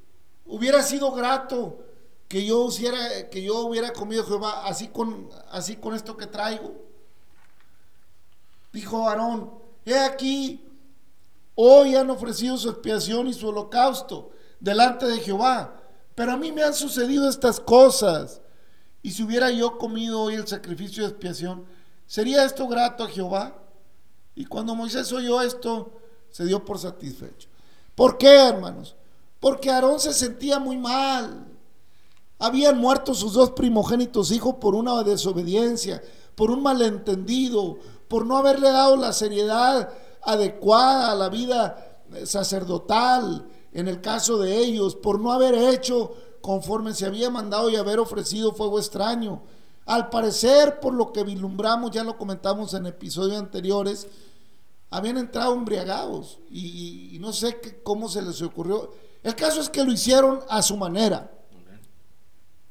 hubiera 0.45 0.81
sido 0.83 1.11
grato 1.11 1.83
que 2.27 2.45
yo 2.45 2.61
hubiera, 2.61 3.29
que 3.29 3.43
yo 3.43 3.59
hubiera 3.61 3.91
comido 3.93 4.23
Jehová 4.23 4.65
así 4.65 4.87
con, 4.87 5.29
así 5.49 5.75
con 5.75 5.95
esto 5.95 6.15
que 6.15 6.27
traigo. 6.27 6.73
Dijo 8.71 9.09
Aarón, 9.09 9.51
he 9.85 9.97
aquí, 9.97 10.63
hoy 11.55 11.95
han 11.95 12.09
ofrecido 12.09 12.57
su 12.57 12.69
expiación 12.69 13.27
y 13.27 13.33
su 13.33 13.49
holocausto 13.49 14.31
delante 14.59 15.07
de 15.07 15.19
Jehová, 15.19 15.81
pero 16.15 16.31
a 16.31 16.37
mí 16.37 16.51
me 16.51 16.63
han 16.63 16.73
sucedido 16.73 17.27
estas 17.27 17.59
cosas. 17.59 18.41
Y 19.03 19.11
si 19.11 19.23
hubiera 19.23 19.49
yo 19.49 19.79
comido 19.79 20.21
hoy 20.21 20.35
el 20.35 20.47
sacrificio 20.47 21.03
de 21.03 21.09
expiación, 21.09 21.65
¿sería 22.11 22.43
esto 22.43 22.67
grato 22.67 23.05
a 23.05 23.07
Jehová? 23.07 23.55
Y 24.35 24.43
cuando 24.43 24.75
Moisés 24.75 25.13
oyó 25.13 25.41
esto, 25.41 25.93
se 26.29 26.43
dio 26.43 26.65
por 26.65 26.77
satisfecho. 26.77 27.47
¿Por 27.95 28.17
qué, 28.17 28.49
hermanos? 28.49 28.97
Porque 29.39 29.69
Aarón 29.69 29.97
se 29.97 30.13
sentía 30.13 30.59
muy 30.59 30.77
mal. 30.77 31.47
Habían 32.37 32.77
muerto 32.79 33.13
sus 33.13 33.31
dos 33.31 33.51
primogénitos 33.51 34.29
hijos 34.31 34.55
por 34.59 34.75
una 34.75 35.01
desobediencia, 35.03 36.03
por 36.35 36.51
un 36.51 36.61
malentendido, 36.61 37.77
por 38.09 38.25
no 38.25 38.35
haberle 38.35 38.71
dado 38.71 38.97
la 38.97 39.13
seriedad 39.13 39.89
adecuada 40.21 41.13
a 41.13 41.15
la 41.15 41.29
vida 41.29 42.01
sacerdotal, 42.25 43.47
en 43.71 43.87
el 43.87 44.01
caso 44.01 44.37
de 44.37 44.57
ellos, 44.57 44.97
por 44.97 45.21
no 45.21 45.31
haber 45.31 45.55
hecho 45.55 46.13
conforme 46.41 46.93
se 46.93 47.05
había 47.05 47.29
mandado 47.29 47.69
y 47.69 47.77
haber 47.77 47.99
ofrecido 47.99 48.51
fuego 48.51 48.79
extraño. 48.79 49.43
Al 49.91 50.09
parecer, 50.09 50.79
por 50.79 50.93
lo 50.93 51.11
que 51.11 51.25
vislumbramos, 51.25 51.91
ya 51.91 52.01
lo 52.05 52.17
comentamos 52.17 52.73
en 52.73 52.85
episodios 52.85 53.37
anteriores, 53.37 54.07
habían 54.89 55.17
entrado 55.17 55.53
embriagados 55.53 56.39
y, 56.49 57.17
no 57.19 57.33
sé 57.33 57.59
cómo 57.83 58.07
se 58.07 58.21
les 58.21 58.41
ocurrió. 58.41 58.93
El 59.21 59.35
caso 59.35 59.59
es 59.59 59.69
que 59.69 59.83
lo 59.83 59.91
hicieron 59.91 60.39
a 60.47 60.61
su 60.61 60.77
manera 60.77 61.29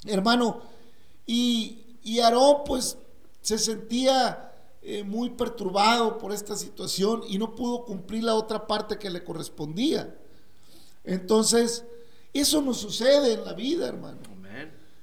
hermano. 0.06 0.62
Y, 1.26 1.98
y 2.02 2.20
Aarón 2.20 2.62
pues 2.64 2.96
se 3.42 3.58
sentía 3.58 4.54
eh, 4.80 5.04
muy 5.04 5.28
perturbado 5.28 6.16
por 6.16 6.32
esta 6.32 6.56
situación 6.56 7.22
y 7.28 7.36
no 7.36 7.54
pudo 7.54 7.84
cumplir 7.84 8.24
la 8.24 8.34
otra 8.34 8.66
parte 8.66 8.98
que 8.98 9.10
le 9.10 9.22
correspondía. 9.22 10.16
Entonces, 11.04 11.84
eso 12.32 12.62
nos 12.62 12.78
sucede 12.78 13.34
en 13.34 13.44
la 13.44 13.52
vida, 13.52 13.88
hermano. 13.88 14.18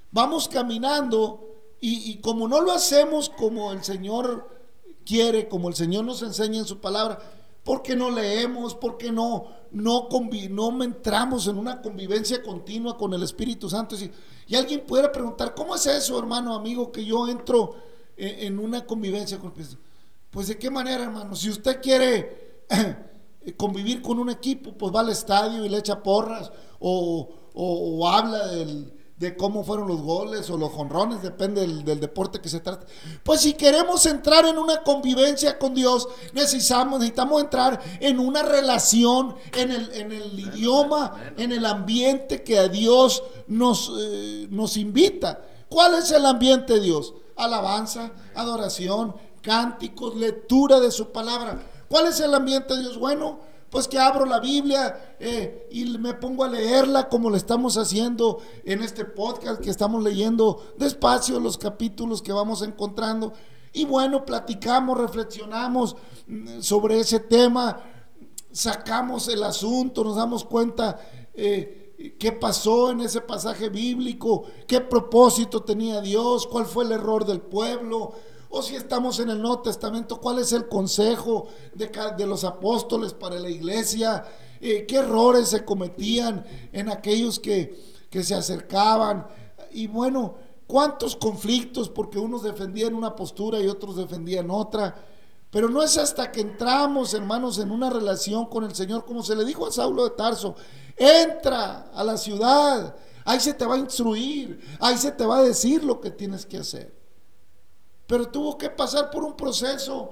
Vamos 0.10 0.48
caminando 0.48 1.47
y, 1.80 2.12
y 2.12 2.18
como 2.18 2.48
no 2.48 2.62
lo 2.62 2.72
hacemos 2.72 3.30
como 3.30 3.72
el 3.72 3.84
Señor 3.84 4.50
quiere, 5.08 5.48
como 5.48 5.70
el 5.70 5.76
Señor 5.76 6.04
nos 6.04 6.22
enseña 6.22 6.60
en 6.60 6.66
su 6.66 6.80
palabra, 6.80 7.20
porque 7.64 7.96
no 7.96 8.12
leemos, 8.12 8.76
porque 8.76 9.12
no, 9.12 9.46
no, 9.72 10.08
no 10.50 10.84
entramos 10.84 11.48
en 11.48 11.58
una 11.58 11.82
convivencia 11.82 12.42
continua 12.44 12.98
con 12.98 13.14
el 13.14 13.24
Espíritu 13.24 13.70
Santo. 13.70 13.96
Y, 14.48 14.56
alguien 14.56 14.86
pudiera 14.86 15.12
preguntar, 15.12 15.54
¿cómo 15.54 15.76
es 15.76 15.86
eso, 15.86 16.18
hermano, 16.20 16.56
amigo, 16.56 16.92
que 16.92 17.04
yo 17.04 17.28
entro 17.28 17.76
en, 18.16 18.60
una 18.60 18.86
convivencia 18.86 19.38
con 19.38 19.52
el 19.54 19.62
Espíritu 19.62 19.84
Pues 20.30 20.48
de 20.48 20.58
qué 20.58 20.70
manera, 20.70 21.04
hermano, 21.04 21.36
si 21.36 21.50
usted 21.50 21.82
quiere 21.82 22.64
convivir 23.58 24.02
con 24.02 24.20
un 24.20 24.30
equipo, 24.30 24.74
pues 24.74 24.94
va 24.94 25.02
al 25.02 25.10
estadio 25.10 25.66
y 25.66 25.70
le 25.70 25.78
echa 25.78 26.02
porras 26.02 26.52
o 26.80 28.08
habla 28.08 28.48
del 28.48 28.97
de 29.18 29.36
cómo 29.36 29.64
fueron 29.64 29.88
los 29.88 30.02
goles 30.02 30.50
o 30.52 30.58
los 30.58 30.72
jonrones, 30.72 31.24
depende 31.24 31.62
del, 31.62 32.00
deporte 32.00 32.40
que 32.40 32.50
se 32.50 32.60
trate. 32.60 32.86
Pues 33.24 33.42
si 33.42 33.54
queremos 33.54 34.06
entrar 34.06 34.46
en 34.46 34.60
una 34.60 34.84
convivencia 34.84 35.58
con 35.58 35.74
Dios, 35.74 36.08
necesitamos, 36.34 37.00
necesitamos 37.00 37.42
entrar 37.42 37.82
en 38.00 38.20
una 38.20 38.44
relación, 38.44 39.36
en 39.54 39.72
el, 39.72 39.92
en 39.94 40.12
el 40.12 40.40
idioma, 40.40 41.34
en 41.36 41.52
el 41.52 41.66
ambiente 41.66 42.44
que 42.44 42.60
a 42.60 42.68
Dios 42.68 43.24
nos, 43.48 43.92
eh, 43.98 44.48
nos 44.52 44.78
invita. 44.78 45.42
¿Cuál 45.68 45.96
es 45.96 46.12
el 46.12 46.26
ambiente 46.26 46.74
de 46.74 46.82
Dios? 46.82 47.16
Alabanza, 47.36 48.12
adoración, 48.36 49.16
cánticos, 49.42 50.16
lectura 50.16 50.80
de 50.80 50.92
su 50.92 51.12
palabra. 51.12 51.64
¿Cuál 51.90 52.08
es 52.08 52.20
el 52.20 52.36
ambiente 52.36 52.76
de 52.76 52.82
Dios? 52.82 53.00
Bueno, 53.00 53.40
pues 53.70 53.88
que 53.88 54.00
abro 54.00 54.26
la 54.26 54.40
Biblia 54.40 55.16
eh, 55.20 55.68
y 55.72 55.86
me 55.98 56.14
pongo 56.14 56.44
a 56.44 56.48
leerla 56.48 57.10
como 57.10 57.30
lo 57.30 57.36
estamos 57.36 57.78
haciendo 57.78 58.40
en 58.64 58.82
este 58.82 59.04
podcast 59.06 59.62
que 59.62 59.70
estamos 59.70 60.04
leyendo 60.04 60.74
despacio 60.78 61.40
los 61.40 61.58
capítulos 61.58 62.22
que 62.22 62.32
vamos 62.32 62.62
encontrando. 62.62 63.34
Y 63.74 63.86
bueno, 63.86 64.26
platicamos, 64.26 64.98
reflexionamos 64.98 65.98
mm, 66.28 66.62
sobre 66.62 67.00
ese 67.00 67.20
tema, 67.20 67.84
sacamos 68.52 69.28
el 69.28 69.44
asunto, 69.44 70.04
nos 70.04 70.16
damos 70.16 70.46
cuenta 70.46 71.00
eh, 71.34 72.16
qué 72.18 72.32
pasó 72.32 72.92
en 72.92 73.02
ese 73.02 73.22
pasaje 73.22 73.70
bíblico, 73.70 74.46
qué 74.66 74.80
propósito 74.80 75.62
tenía 75.64 76.00
Dios, 76.00 76.48
cuál 76.48 76.66
fue 76.66 76.86
el 76.86 76.94
error 76.94 77.26
del 77.26 77.42
pueblo 77.42 78.14
o 78.50 78.62
si 78.62 78.76
estamos 78.76 79.20
en 79.20 79.30
el 79.30 79.42
Nuevo 79.42 79.60
Testamento, 79.62 80.20
cuál 80.20 80.40
es 80.40 80.54
el 80.54 80.68
consejo 80.68 81.48
de, 81.74 82.26
los 82.26 82.44
apóstoles 82.44 83.14
para 83.14 83.40
la 83.40 83.50
iglesia, 83.50 84.24
eh, 84.62 84.86
qué 84.88 84.98
errores 84.98 85.50
se 85.50 85.66
cometían 85.66 86.46
en 86.72 86.90
aquellos 86.90 87.40
que, 87.40 88.08
que 88.10 88.24
se 88.24 88.36
acercaban. 88.36 89.28
Y 89.72 89.88
bueno, 89.88 90.36
cuántos 90.66 91.16
conflictos, 91.16 91.90
porque 91.90 92.20
unos 92.20 92.44
defendían 92.44 92.94
una 92.94 93.16
postura 93.16 93.60
y 93.60 93.68
otros 93.68 93.96
defendían 93.96 94.50
otra. 94.50 94.96
Pero 95.50 95.70
no 95.70 95.82
es 95.82 95.98
hasta 95.98 96.32
que 96.32 96.42
entramos, 96.42 97.14
hermanos, 97.14 97.58
en 97.58 97.72
una 97.72 97.90
relación 97.90 98.46
con 98.46 98.64
el 98.64 98.76
Señor, 98.76 99.06
como 99.06 99.24
se 99.24 99.36
le 99.36 99.46
dijo 99.46 99.66
a 99.66 99.72
Saulo 99.72 100.04
de 100.04 100.12
Tarso, 100.12 100.56
entra 100.98 101.90
a 101.94 102.04
la 102.04 102.18
ciudad, 102.18 102.96
ahí 103.24 103.40
se 103.40 103.54
te 103.54 103.66
va 103.66 103.76
a 103.76 103.80
instruir, 103.80 104.60
ahí 104.80 104.98
se 104.98 105.12
te 105.12 105.26
va 105.26 105.38
a 105.38 105.44
decir 105.44 105.84
lo 105.84 106.02
que 106.02 106.12
tienes 106.12 106.46
que 106.46 106.58
hacer. 106.58 106.97
Pero 108.08 108.30
tuvo 108.30 108.58
que 108.58 108.70
pasar 108.70 109.12
por 109.12 109.24
un 109.24 109.36
proceso 109.36 110.12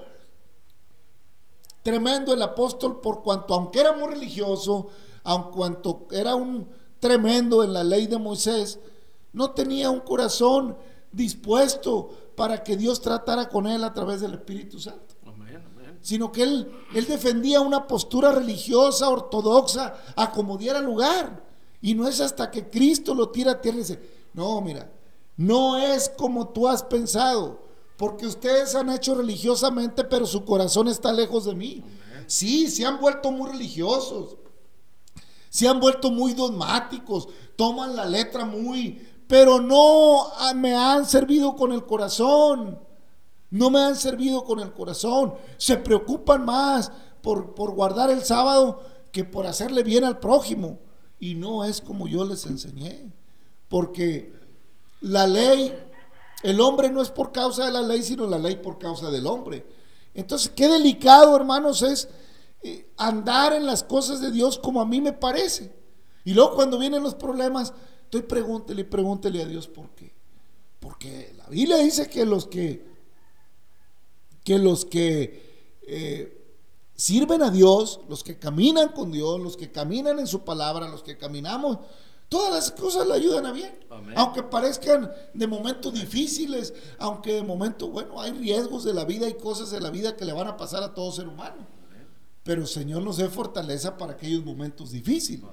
tremendo 1.82 2.34
el 2.34 2.42
apóstol 2.42 3.00
por 3.00 3.24
cuanto, 3.24 3.54
aunque 3.54 3.80
era 3.80 3.94
muy 3.94 4.10
religioso, 4.10 4.88
aunque 5.24 5.52
cuanto 5.52 6.08
era 6.12 6.36
un 6.36 6.68
tremendo 7.00 7.64
en 7.64 7.74
la 7.74 7.84
ley 7.84 8.08
de 8.08 8.18
Moisés, 8.18 8.80
no 9.34 9.52
tenía 9.52 9.90
un 9.90 10.00
corazón 10.00 10.78
dispuesto 11.12 12.10
para 12.36 12.64
que 12.64 12.76
Dios 12.76 13.02
tratara 13.02 13.48
con 13.48 13.68
él 13.68 13.84
a 13.84 13.94
través 13.94 14.22
del 14.22 14.34
Espíritu 14.34 14.80
Santo. 14.80 15.16
Sino 16.02 16.32
que 16.32 16.44
él, 16.44 16.72
él 16.94 17.08
defendía 17.08 17.62
una 17.62 17.88
postura 17.88 18.32
religiosa, 18.32 19.10
ortodoxa, 19.10 19.96
a 20.16 20.32
como 20.32 20.58
diera 20.58 20.80
lugar. 20.80 21.44
Y 21.82 21.96
no 21.96 22.08
es 22.08 22.22
hasta 22.22 22.52
que 22.52 22.70
Cristo 22.70 23.16
lo 23.16 23.30
tira 23.30 23.54
a 23.54 23.62
tierra 23.62 23.78
y 23.78 23.82
dice, 23.82 24.00
no, 24.34 24.62
mira, 24.62 24.92
no 25.38 25.78
es 25.78 26.10
como 26.10 26.50
tú 26.50 26.68
has 26.68 26.84
pensado, 26.84 27.60
porque 27.98 28.28
ustedes 28.28 28.76
han 28.76 28.90
hecho 28.90 29.16
religiosamente, 29.16 30.04
pero 30.04 30.26
su 30.26 30.44
corazón 30.44 30.88
está 30.88 31.14
lejos 31.14 31.46
de 31.46 31.56
mí. 31.56 31.84
Sí, 32.28 32.68
se 32.70 32.86
han 32.86 33.00
vuelto 33.00 33.32
muy 33.32 33.52
religiosos, 33.52 34.38
se 35.50 35.68
han 35.68 35.80
vuelto 35.80 36.12
muy 36.12 36.34
dogmáticos, 36.34 37.28
toman 37.56 37.96
la 37.96 38.06
letra 38.06 38.46
muy, 38.46 39.08
pero 39.28 39.60
no 39.60 40.28
me 40.56 40.76
han 40.76 41.06
servido 41.06 41.56
con 41.56 41.72
el 41.72 41.86
corazón. 41.86 42.80
No 43.50 43.70
me 43.70 43.80
han 43.80 43.96
servido 43.96 44.44
con 44.44 44.60
el 44.60 44.74
corazón. 44.74 45.36
Se 45.58 45.78
preocupan 45.78 46.44
más 46.44 46.92
por, 47.22 47.56
por 47.56 47.74
guardar 47.74 48.10
el 48.10 48.24
sábado 48.24 48.82
que 49.12 49.24
por 49.24 49.48
hacerle 49.48 49.84
bien 49.84 50.04
al 50.04 50.20
prójimo. 50.20 50.80
Y 51.20 51.36
no 51.36 51.64
es 51.64 51.80
como 51.80 52.08
yo 52.08 52.26
les 52.26 52.46
enseñé. 52.46 53.14
Porque 53.70 54.34
la 55.02 55.26
ley, 55.26 55.74
el 56.46 56.62
hombre 56.62 56.92
no 56.92 57.02
es 57.02 57.10
por 57.10 57.32
causa 57.32 57.66
de 57.66 57.72
la 57.72 57.82
ley, 57.82 58.04
sino 58.04 58.28
la 58.28 58.38
ley 58.38 58.58
por 58.58 58.78
causa 58.78 59.10
del 59.10 59.26
hombre. 59.26 59.66
Entonces, 60.14 60.52
qué 60.56 60.68
delicado, 60.68 61.36
hermanos, 61.36 61.82
es 61.82 62.08
eh, 62.62 62.92
andar 62.98 63.54
en 63.54 63.66
las 63.66 63.84
cosas 63.84 64.22
de 64.22 64.32
Dios 64.32 64.60
como 64.60 64.80
a 64.80 64.86
mí 64.86 65.02
me 65.02 65.12
parece. 65.12 65.74
Y 66.24 66.36
luego 66.36 66.54
cuando 66.54 66.78
vienen 66.78 67.02
los 67.02 67.16
problemas, 67.16 67.74
estoy 68.04 68.22
pregúntele 68.22 68.82
y 68.82 68.86
pregúntele 68.86 69.42
a 69.42 69.48
Dios 69.48 69.68
por 69.68 69.90
qué. 69.96 70.14
Porque 70.80 71.34
la 71.36 71.48
Biblia 71.48 71.78
dice 71.78 72.08
que 72.08 72.26
los 72.28 72.46
que, 72.46 72.86
que 74.44 74.60
los 74.60 74.86
que 74.86 75.80
eh, 75.82 76.46
sirven 76.96 77.42
a 77.42 77.50
Dios, 77.50 78.02
los 78.08 78.24
que 78.24 78.38
caminan 78.38 78.90
con 78.90 79.12
Dios, 79.12 79.40
los 79.40 79.58
que 79.58 79.72
caminan 79.72 80.20
en 80.20 80.28
su 80.28 80.44
palabra, 80.44 80.88
los 80.90 81.02
que 81.02 81.18
caminamos, 81.18 81.80
todas 82.30 82.54
las 82.54 82.72
cosas 82.72 83.08
le 83.08 83.14
ayudan 83.14 83.46
a 83.46 83.52
bien. 83.52 83.74
Aunque 84.16 84.44
parezcan 84.44 85.12
de 85.34 85.48
momentos 85.48 85.94
difíciles, 85.94 86.74
aunque 87.00 87.34
de 87.34 87.44
momento, 87.44 87.90
bueno, 87.90 88.22
hay 88.22 88.32
riesgos 88.32 88.84
de 88.84 88.94
la 88.94 89.06
vida 89.06 89.28
y 89.28 89.36
cosas 89.36 89.72
de 89.72 89.80
la 89.80 89.90
vida 89.90 90.16
que 90.16 90.26
le 90.26 90.34
van 90.34 90.48
a 90.48 90.58
pasar 90.58 90.84
a 90.84 90.94
todo 90.94 91.12
ser 91.12 91.28
humano. 91.28 91.68
Pero 92.44 92.62
el 92.62 92.68
Señor 92.68 93.02
nos 93.02 93.18
dé 93.18 93.28
fortaleza 93.30 93.98
para 93.98 94.14
aquellos 94.14 94.46
momentos 94.46 94.92
difíciles. 94.92 95.50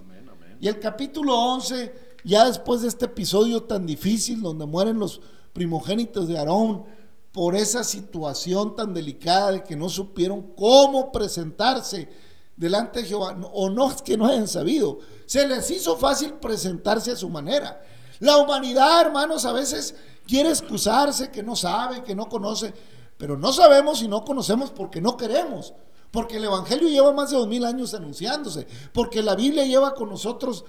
Y 0.60 0.68
el 0.68 0.78
capítulo 0.78 1.36
11, 1.36 1.94
ya 2.24 2.44
después 2.44 2.82
de 2.82 2.88
este 2.88 3.06
episodio 3.06 3.62
tan 3.62 3.86
difícil 3.86 4.42
donde 4.42 4.66
mueren 4.66 4.98
los 4.98 5.20
primogénitos 5.52 6.28
de 6.28 6.38
Aarón 6.38 6.84
por 7.32 7.56
esa 7.56 7.82
situación 7.82 8.76
tan 8.76 8.92
delicada 8.92 9.52
de 9.52 9.64
que 9.64 9.74
no 9.74 9.88
supieron 9.88 10.54
cómo 10.54 11.10
presentarse 11.10 12.08
delante 12.56 13.02
de 13.02 13.08
Jehová, 13.08 13.36
o 13.52 13.70
no 13.70 13.90
es 13.90 14.02
que 14.02 14.16
no 14.16 14.26
hayan 14.26 14.48
sabido, 14.48 14.98
se 15.26 15.46
les 15.46 15.70
hizo 15.70 15.96
fácil 15.96 16.34
presentarse 16.34 17.12
a 17.12 17.16
su 17.16 17.28
manera. 17.28 17.82
La 18.20 18.36
humanidad, 18.36 19.00
hermanos, 19.00 19.44
a 19.44 19.52
veces 19.52 19.94
quiere 20.26 20.50
excusarse 20.50 21.30
que 21.30 21.42
no 21.42 21.56
sabe, 21.56 22.02
que 22.02 22.14
no 22.14 22.28
conoce, 22.28 22.72
pero 23.16 23.36
no 23.36 23.52
sabemos 23.52 24.02
y 24.02 24.08
no 24.08 24.24
conocemos 24.24 24.70
porque 24.70 25.00
no 25.00 25.16
queremos. 25.16 25.74
Porque 26.10 26.36
el 26.36 26.44
Evangelio 26.44 26.88
lleva 26.88 27.12
más 27.12 27.30
de 27.30 27.38
dos 27.38 27.48
mil 27.48 27.64
años 27.64 27.94
anunciándose. 27.94 28.66
Porque 28.92 29.22
la 29.22 29.34
Biblia 29.34 29.64
lleva 29.64 29.94
con 29.94 30.10
nosotros 30.10 30.64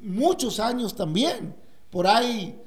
muchos 0.00 0.58
años 0.58 0.94
también. 0.94 1.54
Por 1.90 2.06
ahí, 2.06 2.58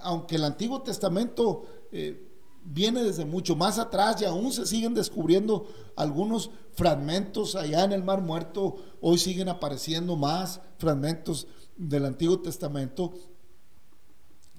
aunque 0.00 0.34
el 0.34 0.44
Antiguo 0.44 0.82
Testamento 0.82 1.62
eh, 1.92 2.28
viene 2.64 3.04
desde 3.04 3.24
mucho 3.24 3.54
más 3.54 3.78
atrás 3.78 4.20
y 4.20 4.24
aún 4.24 4.52
se 4.52 4.66
siguen 4.66 4.94
descubriendo 4.94 5.66
algunos 5.94 6.50
fragmentos 6.76 7.56
allá 7.56 7.84
en 7.84 7.92
el 7.92 8.04
Mar 8.04 8.20
Muerto, 8.20 8.76
hoy 9.00 9.18
siguen 9.18 9.48
apareciendo 9.48 10.14
más 10.14 10.60
fragmentos 10.78 11.48
del 11.76 12.04
Antiguo 12.04 12.38
Testamento. 12.38 13.14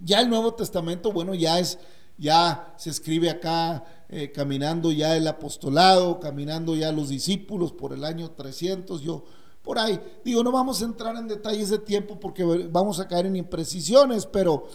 Ya 0.04 0.20
el 0.20 0.30
Nuevo 0.30 0.56
Testamento, 0.56 1.12
bueno, 1.12 1.36
ya 1.36 1.60
es, 1.60 1.78
ya 2.18 2.74
se 2.78 2.90
escribe 2.90 3.30
acá 3.30 3.84
eh, 4.10 4.32
caminando 4.32 4.92
ya 4.92 5.16
el 5.16 5.28
apostolado, 5.28 6.20
caminando 6.20 6.76
ya 6.76 6.92
los 6.92 7.10
discípulos 7.10 7.72
por 7.72 7.94
el 7.94 8.04
año 8.04 8.32
300, 8.32 9.02
yo 9.02 9.24
por 9.62 9.78
ahí, 9.78 10.00
digo, 10.24 10.44
no 10.44 10.52
vamos 10.52 10.82
a 10.82 10.86
entrar 10.86 11.16
en 11.18 11.28
detalles 11.28 11.70
de 11.70 11.80
tiempo 11.80 12.20
porque 12.20 12.44
vamos 12.46 13.00
a 13.00 13.08
caer 13.08 13.26
en 13.26 13.36
imprecisiones, 13.36 14.26
pero 14.26 14.70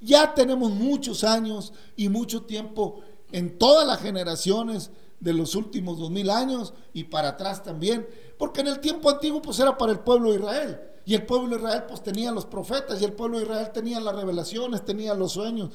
ya 0.00 0.32
tenemos 0.32 0.70
muchos 0.70 1.24
años 1.24 1.72
y 1.96 2.08
mucho 2.08 2.42
tiempo 2.42 3.00
en 3.32 3.58
todas 3.58 3.86
las 3.86 4.00
generaciones 4.00 4.90
de 5.22 5.32
los 5.32 5.54
últimos 5.54 5.98
dos 5.98 6.10
mil 6.10 6.28
años 6.28 6.74
y 6.92 7.04
para 7.04 7.30
atrás 7.30 7.62
también, 7.62 8.06
porque 8.38 8.60
en 8.60 8.66
el 8.66 8.80
tiempo 8.80 9.08
antiguo 9.08 9.40
pues 9.40 9.58
era 9.60 9.78
para 9.78 9.92
el 9.92 10.00
pueblo 10.00 10.30
de 10.30 10.36
Israel. 10.36 10.80
Y 11.04 11.14
el 11.14 11.24
pueblo 11.26 11.50
de 11.50 11.56
Israel 11.56 11.84
pues 11.88 12.02
tenía 12.02 12.30
los 12.32 12.44
profetas 12.44 13.00
y 13.00 13.04
el 13.04 13.12
pueblo 13.12 13.38
de 13.38 13.44
Israel 13.44 13.70
tenía 13.72 14.00
las 14.00 14.14
revelaciones, 14.14 14.84
tenía 14.84 15.14
los 15.14 15.32
sueños 15.32 15.70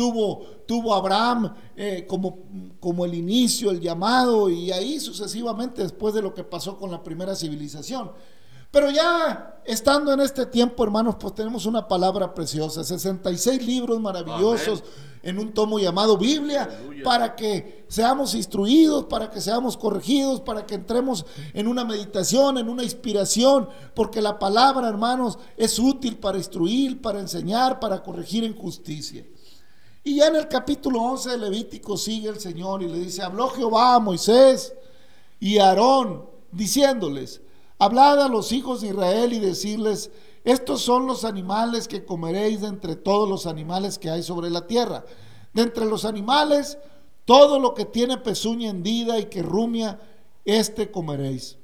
tuvo, 0.00 0.46
tuvo 0.66 0.94
Abraham 0.94 1.54
eh, 1.76 2.06
como, 2.08 2.38
como 2.80 3.04
el 3.04 3.12
inicio, 3.12 3.70
el 3.70 3.80
llamado, 3.80 4.48
y 4.48 4.72
ahí 4.72 4.98
sucesivamente 4.98 5.82
después 5.82 6.14
de 6.14 6.22
lo 6.22 6.32
que 6.32 6.42
pasó 6.42 6.78
con 6.78 6.90
la 6.90 7.02
primera 7.02 7.34
civilización. 7.34 8.10
Pero 8.70 8.90
ya 8.90 9.60
estando 9.64 10.12
en 10.12 10.20
este 10.20 10.46
tiempo, 10.46 10.84
hermanos, 10.84 11.16
pues 11.18 11.34
tenemos 11.34 11.66
una 11.66 11.88
palabra 11.88 12.32
preciosa, 12.34 12.84
66 12.84 13.66
libros 13.66 14.00
maravillosos 14.00 14.84
en 15.22 15.38
un 15.38 15.52
tomo 15.52 15.78
llamado 15.78 16.16
Biblia, 16.16 16.68
para 17.04 17.34
que 17.36 17.84
seamos 17.88 18.34
instruidos, 18.34 19.04
para 19.04 19.30
que 19.30 19.40
seamos 19.40 19.76
corregidos, 19.76 20.40
para 20.40 20.64
que 20.64 20.76
entremos 20.76 21.26
en 21.52 21.66
una 21.66 21.84
meditación, 21.84 22.58
en 22.58 22.68
una 22.68 22.82
inspiración, 22.82 23.68
porque 23.94 24.22
la 24.22 24.38
palabra, 24.38 24.88
hermanos, 24.88 25.38
es 25.56 25.78
útil 25.78 26.16
para 26.16 26.38
instruir, 26.38 27.02
para 27.02 27.20
enseñar, 27.20 27.80
para 27.80 28.02
corregir 28.02 28.44
en 28.44 28.56
justicia. 28.56 29.26
Y 30.02 30.16
ya 30.16 30.28
en 30.28 30.36
el 30.36 30.48
capítulo 30.48 31.02
11 31.02 31.30
de 31.30 31.38
Levítico 31.38 31.96
sigue 31.96 32.30
el 32.30 32.40
Señor 32.40 32.82
y 32.82 32.88
le 32.88 32.98
dice, 32.98 33.22
habló 33.22 33.48
Jehová 33.48 33.96
a 33.96 34.00
Moisés 34.00 34.72
y 35.38 35.58
a 35.58 35.68
Aarón, 35.68 36.24
diciéndoles, 36.50 37.42
hablad 37.80 38.22
a 38.22 38.28
los 38.28 38.52
hijos 38.52 38.80
de 38.80 38.88
Israel 38.88 39.32
y 39.32 39.40
decirles, 39.40 40.12
estos 40.44 40.82
son 40.82 41.08
los 41.08 41.24
animales 41.24 41.88
que 41.88 42.04
comeréis 42.04 42.60
de 42.60 42.68
entre 42.68 42.94
todos 42.94 43.28
los 43.28 43.46
animales 43.46 43.98
que 43.98 44.08
hay 44.08 44.22
sobre 44.22 44.50
la 44.50 44.68
tierra. 44.68 45.04
De 45.52 45.62
entre 45.62 45.86
los 45.86 46.04
animales, 46.04 46.78
todo 47.24 47.58
lo 47.58 47.74
que 47.74 47.84
tiene 47.84 48.16
pezuña 48.18 48.70
hendida 48.70 49.18
y 49.18 49.24
que 49.24 49.42
rumia, 49.42 49.98
este 50.44 50.92
comeréis. 50.92 51.58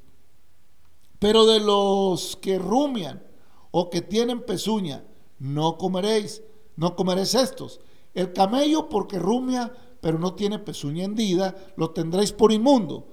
Pero 1.21 1.47
de 1.47 1.61
los 1.61 2.37
que 2.37 2.59
rumian 2.59 3.23
o 3.71 3.89
que 3.89 4.03
tienen 4.03 4.45
pezuña, 4.45 5.05
no 5.39 5.79
comeréis, 5.79 6.43
no 6.75 6.97
comeréis 6.97 7.35
estos 7.35 7.79
el 8.17 8.33
camello 8.33 8.89
porque 8.89 9.19
rumia, 9.19 9.71
pero 10.01 10.19
no 10.19 10.35
tiene 10.35 10.59
pezuña 10.59 11.05
hendida, 11.05 11.55
lo 11.77 11.91
tendréis 11.91 12.33
por 12.33 12.51
inmundo. 12.51 13.07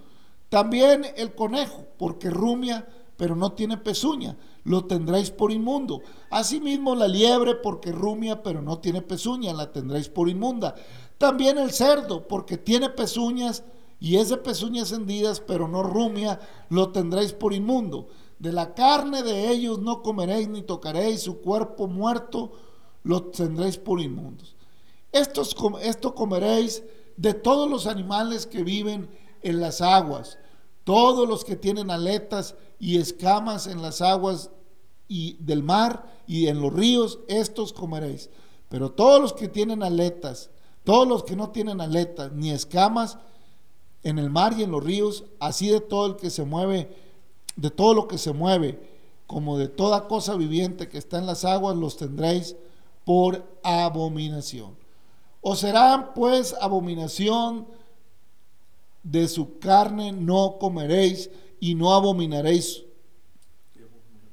También 0.53 1.03
el 1.17 1.33
conejo, 1.33 1.87
porque 1.97 2.29
rumia, 2.29 2.87
pero 3.17 3.35
no 3.35 3.53
tiene 3.53 3.75
pezuña, 3.77 4.37
lo 4.65 4.85
tendréis 4.85 5.31
por 5.31 5.51
inmundo. 5.51 6.03
Asimismo 6.29 6.93
la 6.93 7.07
liebre, 7.07 7.55
porque 7.55 7.91
rumia, 7.91 8.43
pero 8.43 8.61
no 8.61 8.77
tiene 8.77 9.01
pezuña, 9.01 9.51
la 9.51 9.71
tendréis 9.71 10.09
por 10.09 10.29
inmunda. 10.29 10.75
También 11.17 11.57
el 11.57 11.71
cerdo, 11.71 12.27
porque 12.27 12.59
tiene 12.59 12.91
pezuñas 12.91 13.63
y 13.99 14.17
es 14.17 14.29
de 14.29 14.37
pezuñas 14.37 14.91
hendidas, 14.91 15.39
pero 15.39 15.67
no 15.67 15.81
rumia, 15.81 16.39
lo 16.69 16.91
tendréis 16.91 17.33
por 17.33 17.51
inmundo. 17.51 18.09
De 18.37 18.51
la 18.51 18.75
carne 18.75 19.23
de 19.23 19.49
ellos 19.49 19.79
no 19.79 20.03
comeréis 20.03 20.49
ni 20.49 20.61
tocaréis, 20.61 21.23
su 21.23 21.41
cuerpo 21.41 21.87
muerto 21.87 22.51
lo 23.01 23.23
tendréis 23.23 23.79
por 23.79 23.99
inmundos 23.99 24.55
esto 25.13 26.15
comeréis 26.15 26.83
de 27.17 27.33
todos 27.33 27.69
los 27.69 27.87
animales 27.87 28.47
que 28.47 28.63
viven 28.63 29.09
en 29.43 29.59
las 29.59 29.81
aguas, 29.81 30.39
todos 30.83 31.27
los 31.27 31.45
que 31.45 31.55
tienen 31.55 31.91
aletas 31.91 32.55
y 32.79 32.97
escamas 32.97 33.67
en 33.67 33.81
las 33.81 34.01
aguas 34.01 34.49
y 35.07 35.37
del 35.39 35.63
mar 35.63 36.21
y 36.27 36.47
en 36.47 36.61
los 36.61 36.73
ríos, 36.73 37.19
estos 37.27 37.73
comeréis. 37.73 38.29
Pero 38.69 38.91
todos 38.91 39.21
los 39.21 39.33
que 39.33 39.47
tienen 39.47 39.83
aletas, 39.83 40.49
todos 40.83 41.07
los 41.07 41.23
que 41.23 41.35
no 41.35 41.51
tienen 41.51 41.79
aletas 41.79 42.31
ni 42.31 42.51
escamas 42.51 43.17
en 44.03 44.19
el 44.19 44.29
mar 44.29 44.53
y 44.57 44.63
en 44.63 44.71
los 44.71 44.83
ríos, 44.83 45.25
así 45.39 45.69
de 45.69 45.79
todo 45.79 46.07
el 46.07 46.15
que 46.17 46.29
se 46.29 46.43
mueve, 46.43 46.93
de 47.55 47.69
todo 47.69 47.93
lo 47.93 48.07
que 48.07 48.17
se 48.17 48.33
mueve, 48.33 48.81
como 49.27 49.57
de 49.57 49.67
toda 49.67 50.07
cosa 50.07 50.35
viviente 50.35 50.89
que 50.89 50.97
está 50.97 51.19
en 51.19 51.25
las 51.25 51.45
aguas, 51.45 51.77
los 51.77 51.97
tendréis 51.97 52.55
por 53.05 53.45
abominación. 53.63 54.75
Os 55.41 55.59
serán 55.59 56.13
pues 56.13 56.55
abominación 56.59 57.67
de 59.03 59.27
su 59.27 59.59
carne 59.59 60.11
no 60.11 60.57
comeréis 60.59 61.29
y 61.59 61.75
no 61.75 61.93
abominaréis 61.93 62.83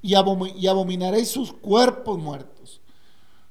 y, 0.02 0.14
abominaréis 0.14 1.30
sus 1.30 1.52
cuerpos 1.52 2.18
muertos. 2.18 2.80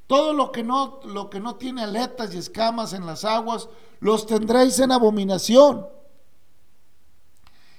Todo 0.07 0.33
lo 0.33 0.51
que, 0.51 0.63
no, 0.63 0.99
lo 1.05 1.29
que 1.29 1.39
no 1.39 1.55
tiene 1.55 1.83
aletas 1.83 2.33
y 2.33 2.37
escamas 2.39 2.93
en 2.93 3.05
las 3.05 3.23
aguas, 3.23 3.69
los 3.99 4.25
tendréis 4.25 4.79
en 4.79 4.91
abominación. 4.91 5.85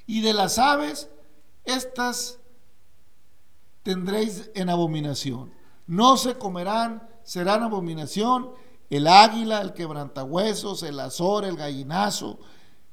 Y 0.06 0.20
de 0.20 0.32
las 0.32 0.58
aves, 0.58 1.08
estas 1.64 2.38
tendréis 3.82 4.50
en 4.54 4.70
abominación. 4.70 5.52
No 5.86 6.16
se 6.16 6.34
comerán, 6.34 7.08
serán 7.24 7.64
abominación 7.64 8.50
el 8.90 9.08
águila, 9.08 9.60
el 9.60 9.72
quebrantahuesos, 9.72 10.84
el 10.84 11.00
azor, 11.00 11.44
el 11.44 11.56
gallinazo, 11.56 12.38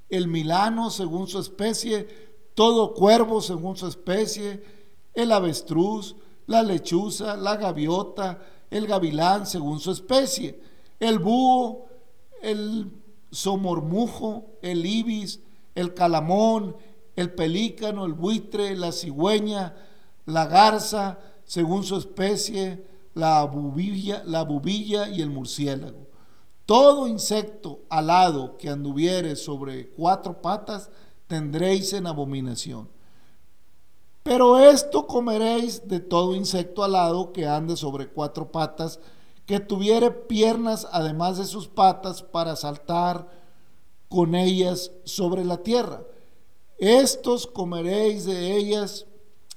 el 0.10 0.28
milano 0.28 0.90
según 0.90 1.28
su 1.28 1.40
especie, 1.40 2.08
todo 2.54 2.94
cuervo 2.94 3.42
según 3.42 3.78
su 3.78 3.88
especie, 3.88 4.64
el 5.14 5.32
avestruz, 5.32 6.16
la 6.46 6.64
lechuza, 6.64 7.36
la 7.36 7.58
gaviota, 7.58 8.40
el 8.70 8.88
gavilán 8.88 9.46
según 9.46 9.80
su 9.80 9.92
especie, 9.92 10.60
el 11.00 11.20
búho, 11.20 11.86
el 12.42 12.92
somormujo, 13.32 14.58
el 14.62 14.86
ibis, 14.86 15.42
el 15.76 15.94
calamón, 15.94 16.76
el 17.16 17.34
pelícano, 17.34 18.06
el 18.06 18.14
buitre, 18.14 18.76
la 18.76 18.92
cigüeña, 18.92 19.76
la 20.26 20.46
garza 20.46 21.20
según 21.44 21.84
su 21.84 21.98
especie, 21.98 22.86
la 23.14 23.44
bubilla, 23.44 24.24
la 24.26 24.44
bubilla 24.44 25.10
y 25.10 25.22
el 25.22 25.30
murciélago. 25.30 26.07
Todo 26.68 27.08
insecto 27.08 27.80
alado 27.90 28.58
que 28.58 28.70
anduviere 28.70 29.38
sobre 29.38 29.88
cuatro 29.92 30.42
patas 30.42 30.90
tendréis 31.26 31.94
en 31.94 32.06
abominación. 32.08 32.90
Pero 34.22 34.60
esto 34.60 35.08
comeréis 35.08 35.88
de 35.88 36.02
todo 36.02 36.36
insecto 36.36 36.84
alado 36.84 37.32
que 37.32 37.48
ande 37.48 37.78
sobre 37.78 38.10
cuatro 38.10 38.52
patas, 38.52 39.00
que 39.46 39.62
tuviere 39.62 40.12
piernas 40.12 40.86
además 40.92 41.38
de 41.38 41.46
sus 41.46 41.70
patas 41.70 42.22
para 42.22 42.58
saltar 42.58 43.30
con 44.10 44.36
ellas 44.36 44.92
sobre 45.06 45.46
la 45.46 45.64
tierra. 45.64 46.04
Estos 46.80 47.48
comeréis 47.48 48.26
de 48.26 48.58
ellas 48.58 49.06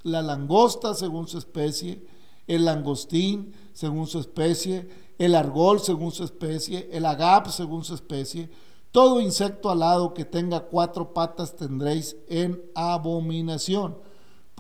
la 0.04 0.22
langosta 0.22 0.94
según 0.94 1.26
su 1.26 1.38
especie, 1.38 2.06
el 2.46 2.66
langostín 2.66 3.52
según 3.72 4.06
su 4.06 4.20
especie, 4.20 5.09
el 5.20 5.36
argol 5.36 5.80
según 5.80 6.10
su 6.10 6.24
especie, 6.24 6.88
el 6.90 7.06
agap 7.06 7.46
según 7.48 7.84
su 7.84 7.94
especie. 7.94 8.50
Todo 8.90 9.20
insecto 9.20 9.70
alado 9.70 10.14
que 10.14 10.24
tenga 10.24 10.60
cuatro 10.60 11.14
patas 11.14 11.54
tendréis 11.54 12.16
en 12.26 12.60
abominación 12.74 13.96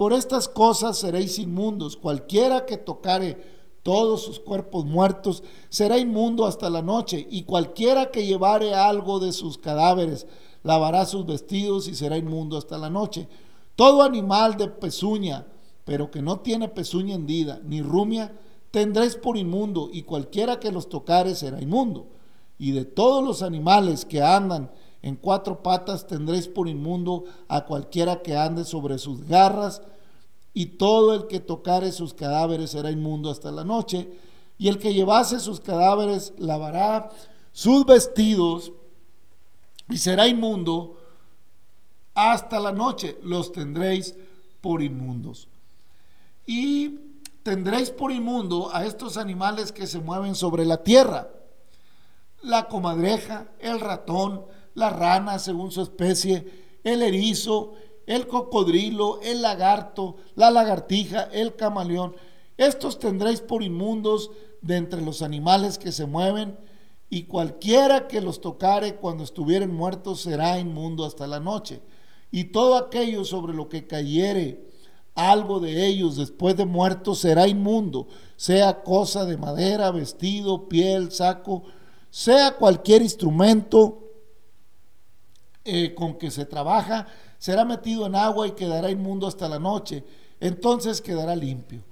por 0.00 0.14
estas 0.14 0.48
cosas 0.48 0.96
seréis 0.96 1.38
inmundos. 1.38 1.94
Cualquiera 1.94 2.64
que 2.64 2.78
tocare 2.78 3.36
todos 3.82 4.22
sus 4.22 4.40
cuerpos 4.40 4.86
muertos 4.86 5.42
será 5.68 5.98
inmundo 5.98 6.46
hasta 6.46 6.70
la 6.70 6.80
noche. 6.80 7.26
Y 7.30 7.42
cualquiera 7.42 8.10
que 8.10 8.24
llevare 8.24 8.74
algo 8.74 9.20
de 9.20 9.32
sus 9.32 9.58
cadáveres 9.58 10.26
lavará 10.62 11.04
sus 11.04 11.26
vestidos 11.26 11.86
y 11.86 11.94
será 11.94 12.16
inmundo 12.16 12.56
hasta 12.56 12.78
la 12.78 12.88
noche. 12.88 13.28
Todo 13.76 14.02
animal 14.02 14.56
de 14.56 14.68
pezuña, 14.68 15.46
pero 15.84 16.10
que 16.10 16.22
no 16.22 16.40
tiene 16.40 16.68
pezuña 16.68 17.14
hendida 17.14 17.60
ni 17.62 17.82
rumia, 17.82 18.34
tendréis 18.70 19.16
por 19.16 19.36
inmundo, 19.36 19.90
y 19.92 20.02
cualquiera 20.02 20.60
que 20.60 20.72
los 20.72 20.88
tocare 20.88 21.34
será 21.34 21.60
inmundo. 21.60 22.08
Y 22.58 22.72
de 22.72 22.84
todos 22.84 23.24
los 23.24 23.42
animales 23.42 24.04
que 24.04 24.22
andan 24.22 24.70
en 25.02 25.16
cuatro 25.16 25.62
patas 25.62 26.06
tendréis 26.06 26.46
por 26.46 26.68
inmundo 26.68 27.24
a 27.48 27.64
cualquiera 27.64 28.22
que 28.22 28.36
ande 28.36 28.64
sobre 28.64 28.98
sus 28.98 29.26
garras, 29.26 29.82
y 30.52 30.66
todo 30.66 31.14
el 31.14 31.26
que 31.26 31.40
tocare 31.40 31.92
sus 31.92 32.12
cadáveres 32.12 32.70
será 32.70 32.90
inmundo 32.90 33.30
hasta 33.30 33.50
la 33.50 33.64
noche, 33.64 34.10
y 34.58 34.68
el 34.68 34.78
que 34.78 34.92
llevase 34.92 35.40
sus 35.40 35.60
cadáveres 35.60 36.34
lavará 36.38 37.10
sus 37.52 37.86
vestidos 37.86 38.72
y 39.88 39.98
será 39.98 40.28
inmundo 40.28 40.98
hasta 42.14 42.60
la 42.60 42.72
noche, 42.72 43.18
los 43.22 43.52
tendréis 43.52 44.14
por 44.60 44.82
inmundos. 44.82 45.48
Y 46.46 46.98
tendréis 47.42 47.90
por 47.90 48.12
inmundo 48.12 48.70
a 48.74 48.84
estos 48.84 49.16
animales 49.16 49.72
que 49.72 49.86
se 49.86 49.98
mueven 49.98 50.34
sobre 50.34 50.64
la 50.64 50.82
tierra, 50.82 51.30
la 52.42 52.68
comadreja, 52.68 53.52
el 53.60 53.80
ratón, 53.80 54.44
la 54.74 54.90
rana 54.90 55.38
según 55.38 55.70
su 55.70 55.82
especie, 55.82 56.78
el 56.84 57.02
erizo, 57.02 57.74
el 58.06 58.26
cocodrilo, 58.26 59.20
el 59.22 59.42
lagarto, 59.42 60.16
la 60.34 60.50
lagartija, 60.50 61.24
el 61.32 61.54
camaleón. 61.54 62.16
Estos 62.56 62.98
tendréis 62.98 63.40
por 63.40 63.62
inmundos 63.62 64.30
de 64.62 64.76
entre 64.76 65.00
los 65.00 65.22
animales 65.22 65.78
que 65.78 65.92
se 65.92 66.06
mueven, 66.06 66.58
y 67.12 67.24
cualquiera 67.24 68.06
que 68.06 68.20
los 68.20 68.40
tocare 68.40 68.94
cuando 68.94 69.24
estuvieren 69.24 69.74
muertos 69.74 70.20
será 70.20 70.58
inmundo 70.60 71.04
hasta 71.04 71.26
la 71.26 71.40
noche. 71.40 71.82
Y 72.30 72.44
todo 72.44 72.76
aquello 72.76 73.24
sobre 73.24 73.52
lo 73.52 73.68
que 73.68 73.88
cayere 73.88 74.69
algo 75.14 75.60
de 75.60 75.86
ellos 75.86 76.16
después 76.16 76.56
de 76.56 76.64
muertos 76.64 77.18
será 77.18 77.46
inmundo, 77.48 78.08
sea 78.36 78.82
cosa 78.82 79.24
de 79.24 79.36
madera, 79.36 79.90
vestido, 79.90 80.68
piel, 80.68 81.12
saco, 81.12 81.64
sea 82.10 82.56
cualquier 82.56 83.02
instrumento 83.02 83.98
eh, 85.64 85.94
con 85.94 86.16
que 86.16 86.30
se 86.30 86.46
trabaja, 86.46 87.06
será 87.38 87.64
metido 87.64 88.06
en 88.06 88.14
agua 88.14 88.46
y 88.46 88.52
quedará 88.52 88.90
inmundo 88.90 89.26
hasta 89.26 89.48
la 89.48 89.58
noche, 89.58 90.04
entonces 90.40 91.00
quedará 91.00 91.36
limpio. 91.36 91.82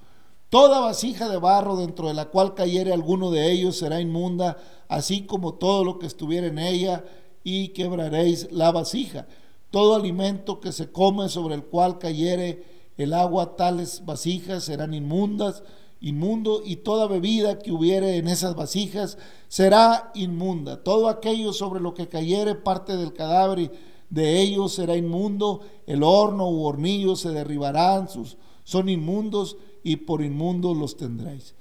Toda 0.49 0.81
vasija 0.81 1.29
de 1.29 1.37
barro 1.37 1.77
dentro 1.77 2.09
de 2.09 2.15
la 2.15 2.27
cual 2.27 2.55
cayere 2.55 2.93
alguno 2.93 3.31
de 3.31 3.53
ellos 3.53 3.77
será 3.77 4.01
inmunda, 4.01 4.57
así 4.89 5.27
como 5.27 5.55
todo 5.55 5.85
lo 5.85 5.99
que 5.99 6.07
estuviera 6.07 6.47
en 6.47 6.59
ella, 6.59 7.05
y 7.45 7.69
quebraréis 7.69 8.51
la 8.51 8.73
vasija. 8.73 9.27
Todo 9.71 9.95
alimento 9.95 10.61
que 10.61 10.73
se 10.73 10.91
come 10.91 11.29
sobre 11.29 11.55
el 11.55 11.65
cual 11.65 11.99
cayere 11.99 12.78
el 12.99 13.15
agua, 13.15 13.57
tales 13.57 14.05
vasijas 14.05 14.65
serán 14.65 14.93
inmundas, 14.93 15.63
inmundo, 16.01 16.63
y 16.65 16.77
toda 16.77 17.07
bebida 17.07 17.61
que 17.61 17.73
hubiere 17.73 18.17
en 18.17 18.29
esas 18.29 18.55
vasijas 18.55 19.19
será 19.47 20.11
inmunda. 20.15 20.83
Todo 20.83 21.09
aquello 21.09 21.53
sobre 21.53 21.81
lo 21.81 21.95
que 21.95 22.09
cayere 22.09 22.57
parte 22.57 22.97
del 22.97 23.13
cadáver 23.13 23.73
de 24.11 24.41
ellos 24.41 24.75
será 24.75 24.97
inmundo, 24.97 25.61
el 25.87 26.03
horno 26.03 26.51
u 26.51 26.65
hornillo 26.65 27.15
se 27.15 27.31
derribarán, 27.31 28.09
sus, 28.09 28.37
son 28.65 28.89
inmundos 28.89 29.57
y 29.85 29.97
por 29.97 30.23
inmundos 30.23 30.77
los 30.77 30.97
tendréis. 30.97 31.55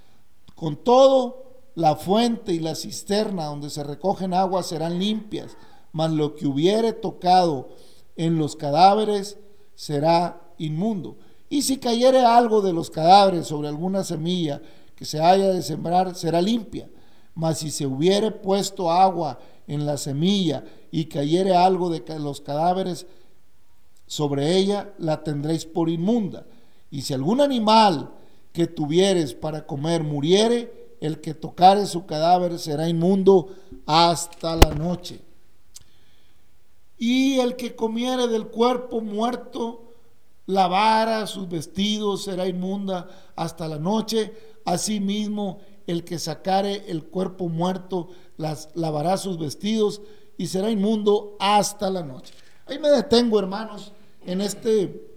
Con 0.56 0.76
todo, 0.76 1.44
la 1.76 1.96
fuente 1.96 2.54
y 2.54 2.60
la 2.60 2.74
cisterna 2.74 3.46
donde 3.46 3.70
se 3.70 3.84
recogen 3.84 4.34
aguas 4.34 4.66
serán 4.66 4.98
limpias, 4.98 5.56
mas 5.92 6.12
lo 6.12 6.36
que 6.36 6.48
hubiere 6.48 6.94
tocado 6.94 7.70
en 8.16 8.40
los 8.40 8.56
cadáveres 8.56 9.38
será 9.76 10.47
inmundo. 10.58 11.18
Y 11.50 11.62
si 11.62 11.78
cayere 11.78 12.20
algo 12.20 12.62
de 12.62 12.74
los 12.74 12.90
cadáveres 12.90 13.48
sobre 13.48 13.68
alguna 13.68 14.04
semilla 14.04 14.62
que 14.96 15.06
se 15.06 15.20
haya 15.20 15.50
de 15.50 15.62
sembrar, 15.62 16.16
será 16.16 16.42
limpia. 16.42 16.90
Mas 17.36 17.60
si 17.60 17.72
se 17.72 17.86
hubiere 17.86 18.32
puesto 18.32 18.92
agua 18.92 19.40
en 19.68 19.86
la 19.86 19.98
semilla 19.98 20.64
y 20.92 21.06
cayere 21.06 21.56
algo 21.56 21.90
de 21.90 22.04
los 22.20 22.42
cadáveres 22.42 23.06
sobre 24.08 24.58
ella, 24.58 24.94
la 24.98 25.24
tendréis 25.24 25.66
por 25.66 25.90
inmunda. 25.90 26.46
Y 26.90 27.02
si 27.02 27.14
algún 27.14 27.42
animal 27.42 28.12
que 28.54 28.68
tuvieres 28.68 29.34
para 29.34 29.66
comer 29.68 30.04
muriere, 30.04 30.96
el 31.00 31.22
que 31.22 31.34
tocare 31.34 31.86
su 31.86 32.06
cadáver 32.06 32.58
será 32.58 32.90
inmundo 32.90 33.50
hasta 33.86 34.56
la 34.56 34.74
noche. 34.74 35.22
Y 36.98 37.40
el 37.40 37.56
que 37.56 37.76
comiere 37.76 38.28
del 38.28 38.48
cuerpo 38.48 39.02
muerto, 39.02 39.87
lavara 40.48 41.28
sus 41.28 41.48
vestidos, 41.48 42.24
será 42.24 42.48
inmunda 42.48 43.08
hasta 43.36 43.68
la 43.68 43.78
noche. 43.78 44.34
Asimismo, 44.66 45.60
el 45.86 46.04
que 46.04 46.20
sacare 46.20 46.84
el 46.88 47.06
cuerpo 47.06 47.48
muerto, 47.48 48.10
las, 48.36 48.70
lavará 48.76 49.18
sus 49.18 49.38
vestidos 49.38 50.02
y 50.38 50.48
será 50.48 50.70
inmundo 50.70 51.38
hasta 51.40 51.90
la 51.90 52.04
noche. 52.04 52.34
Ahí 52.66 52.78
me 52.80 52.90
detengo, 52.90 53.40
hermanos, 53.40 53.94
en 54.26 54.42
este, 54.42 55.10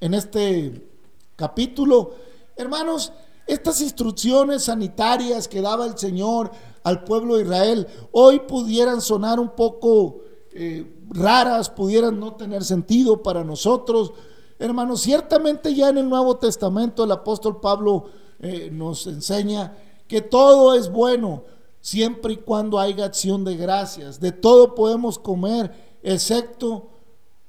en 0.00 0.14
este 0.14 0.88
capítulo. 1.36 2.14
Hermanos, 2.56 3.12
estas 3.46 3.80
instrucciones 3.80 4.64
sanitarias 4.64 5.46
que 5.46 5.60
daba 5.60 5.86
el 5.86 5.98
Señor 5.98 6.50
al 6.82 7.04
pueblo 7.04 7.36
de 7.36 7.42
Israel 7.44 7.86
hoy 8.12 8.40
pudieran 8.40 9.00
sonar 9.00 9.38
un 9.38 9.50
poco 9.50 10.20
eh, 10.52 10.90
raras, 11.10 11.68
pudieran 11.68 12.18
no 12.18 12.34
tener 12.34 12.64
sentido 12.64 13.22
para 13.22 13.44
nosotros. 13.44 14.12
Hermanos, 14.58 15.02
ciertamente 15.02 15.74
ya 15.74 15.90
en 15.90 15.98
el 15.98 16.08
Nuevo 16.08 16.36
Testamento 16.36 17.04
el 17.04 17.12
apóstol 17.12 17.60
Pablo 17.60 18.06
eh, 18.40 18.70
nos 18.72 19.06
enseña 19.06 19.76
que 20.08 20.20
todo 20.20 20.74
es 20.74 20.90
bueno, 20.90 21.44
siempre 21.80 22.32
y 22.32 22.36
cuando 22.38 22.78
haya 22.78 23.04
acción 23.04 23.44
de 23.44 23.56
gracias. 23.56 24.20
De 24.20 24.32
todo 24.32 24.74
podemos 24.74 25.18
comer, 25.18 25.98
excepto 26.02 26.90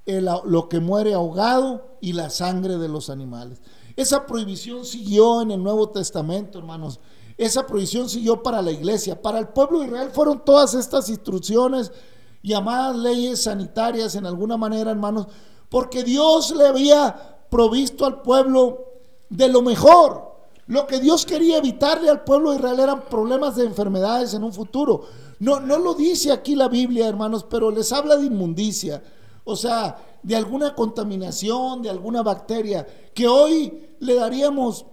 lo 0.06 0.70
que 0.70 0.80
muere 0.80 1.14
ahogado 1.14 1.98
y 2.02 2.14
la 2.14 2.30
sangre 2.30 2.78
de 2.78 2.88
los 2.88 3.10
animales. 3.10 3.62
Esa 3.96 4.26
prohibición 4.26 4.86
siguió 4.86 5.42
en 5.42 5.52
el 5.52 5.62
Nuevo 5.62 5.90
Testamento, 5.90 6.58
hermanos. 6.58 7.00
Esa 7.38 7.66
prohibición 7.66 8.10
siguió 8.10 8.42
para 8.42 8.62
la 8.62 8.72
iglesia. 8.72 9.22
Para 9.22 9.40
el 9.40 9.50
pueblo 9.50 9.80
de 9.80 9.88
Israel 9.88 10.10
fueron 10.12 10.44
todas 10.44 10.74
estas 10.74 11.10
instrucciones 11.10 11.92
llamadas 12.42 12.96
leyes 12.98 13.44
sanitarias 13.44 14.16
en 14.16 14.26
alguna 14.26 14.58
manera, 14.58 14.92
hermanos, 14.92 15.28
porque 15.70 16.04
Dios 16.04 16.52
le 16.56 16.68
había 16.68 17.38
provisto 17.50 18.06
al 18.06 18.22
pueblo 18.22 18.86
de 19.30 19.48
lo 19.50 19.62
mejor. 19.62 20.30
Lo 20.68 20.86
que 20.86 21.00
Dios 21.00 21.26
quería 21.26 21.58
evitarle 21.58 22.10
al 22.10 22.24
pueblo 22.24 22.52
de 22.52 22.58
Israel 22.58 22.80
eran 22.80 23.02
problemas 23.06 23.56
de 23.56 23.66
enfermedades 23.66 24.34
en 24.34 24.44
un 24.44 24.54
futuro. 24.54 25.06
No, 25.40 25.60
no 25.60 25.80
lo 25.80 25.94
dice 25.94 26.32
aquí 26.32 26.56
la 26.56 26.68
Biblia, 26.68 27.08
hermanos, 27.08 27.46
pero 27.50 27.72
les 27.72 27.92
habla 27.92 28.18
de 28.18 28.28
inmundicia. 28.28 29.02
O 29.46 29.56
sea, 29.56 29.98
de 30.22 30.36
alguna 30.36 30.76
contaminación, 30.76 31.82
de 31.82 31.90
alguna 31.90 32.22
bacteria, 32.22 32.86
que 33.14 33.28
hoy 33.28 33.96
le 34.00 34.16
daríamos 34.16 34.86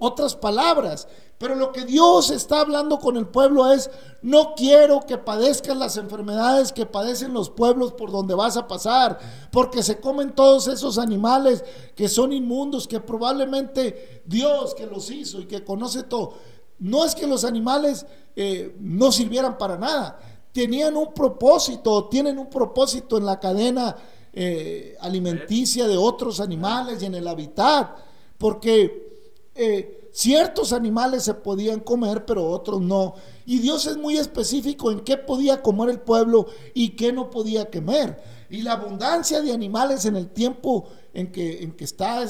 otras 0.00 0.34
palabras. 0.34 1.06
Pero 1.40 1.54
lo 1.54 1.72
que 1.72 1.86
Dios 1.86 2.30
está 2.30 2.60
hablando 2.60 2.98
con 2.98 3.16
el 3.16 3.26
pueblo 3.26 3.72
es, 3.72 3.90
no 4.20 4.54
quiero 4.54 5.00
que 5.06 5.16
padezcan 5.16 5.78
las 5.78 5.96
enfermedades 5.96 6.70
que 6.70 6.84
padecen 6.84 7.32
los 7.32 7.48
pueblos 7.48 7.94
por 7.94 8.12
donde 8.12 8.34
vas 8.34 8.58
a 8.58 8.68
pasar, 8.68 9.18
porque 9.50 9.82
se 9.82 9.98
comen 9.98 10.34
todos 10.34 10.68
esos 10.68 10.98
animales 10.98 11.64
que 11.96 12.10
son 12.10 12.34
inmundos, 12.34 12.86
que 12.86 13.00
probablemente 13.00 14.22
Dios 14.26 14.74
que 14.74 14.84
los 14.84 15.10
hizo 15.10 15.40
y 15.40 15.46
que 15.46 15.64
conoce 15.64 16.02
todo. 16.02 16.34
No 16.78 17.06
es 17.06 17.14
que 17.14 17.26
los 17.26 17.46
animales 17.46 18.04
eh, 18.36 18.76
no 18.78 19.10
sirvieran 19.10 19.56
para 19.56 19.78
nada, 19.78 20.20
tenían 20.52 20.94
un 20.94 21.14
propósito, 21.14 22.04
tienen 22.10 22.38
un 22.38 22.50
propósito 22.50 23.16
en 23.16 23.24
la 23.24 23.40
cadena 23.40 23.96
eh, 24.34 24.94
alimenticia 25.00 25.88
de 25.88 25.96
otros 25.96 26.38
animales 26.38 27.02
y 27.02 27.06
en 27.06 27.14
el 27.14 27.26
hábitat, 27.26 27.96
porque... 28.36 29.08
Eh, 29.54 29.96
ciertos 30.12 30.72
animales 30.72 31.24
se 31.24 31.34
podían 31.34 31.80
comer, 31.80 32.24
pero 32.24 32.46
otros 32.46 32.80
no. 32.80 33.14
Y 33.46 33.58
Dios 33.58 33.86
es 33.86 33.96
muy 33.96 34.16
específico 34.16 34.90
en 34.90 35.00
qué 35.00 35.16
podía 35.16 35.62
comer 35.62 35.90
el 35.90 36.00
pueblo 36.00 36.46
y 36.74 36.90
qué 36.90 37.12
no 37.12 37.30
podía 37.30 37.70
comer. 37.70 38.46
Y 38.50 38.62
la 38.62 38.72
abundancia 38.72 39.40
de 39.40 39.52
animales 39.52 40.04
en 40.04 40.16
el 40.16 40.30
tiempo 40.30 40.88
en 41.14 41.30
que, 41.30 41.62
en 41.62 41.72
que 41.72 41.84
está 41.84 42.24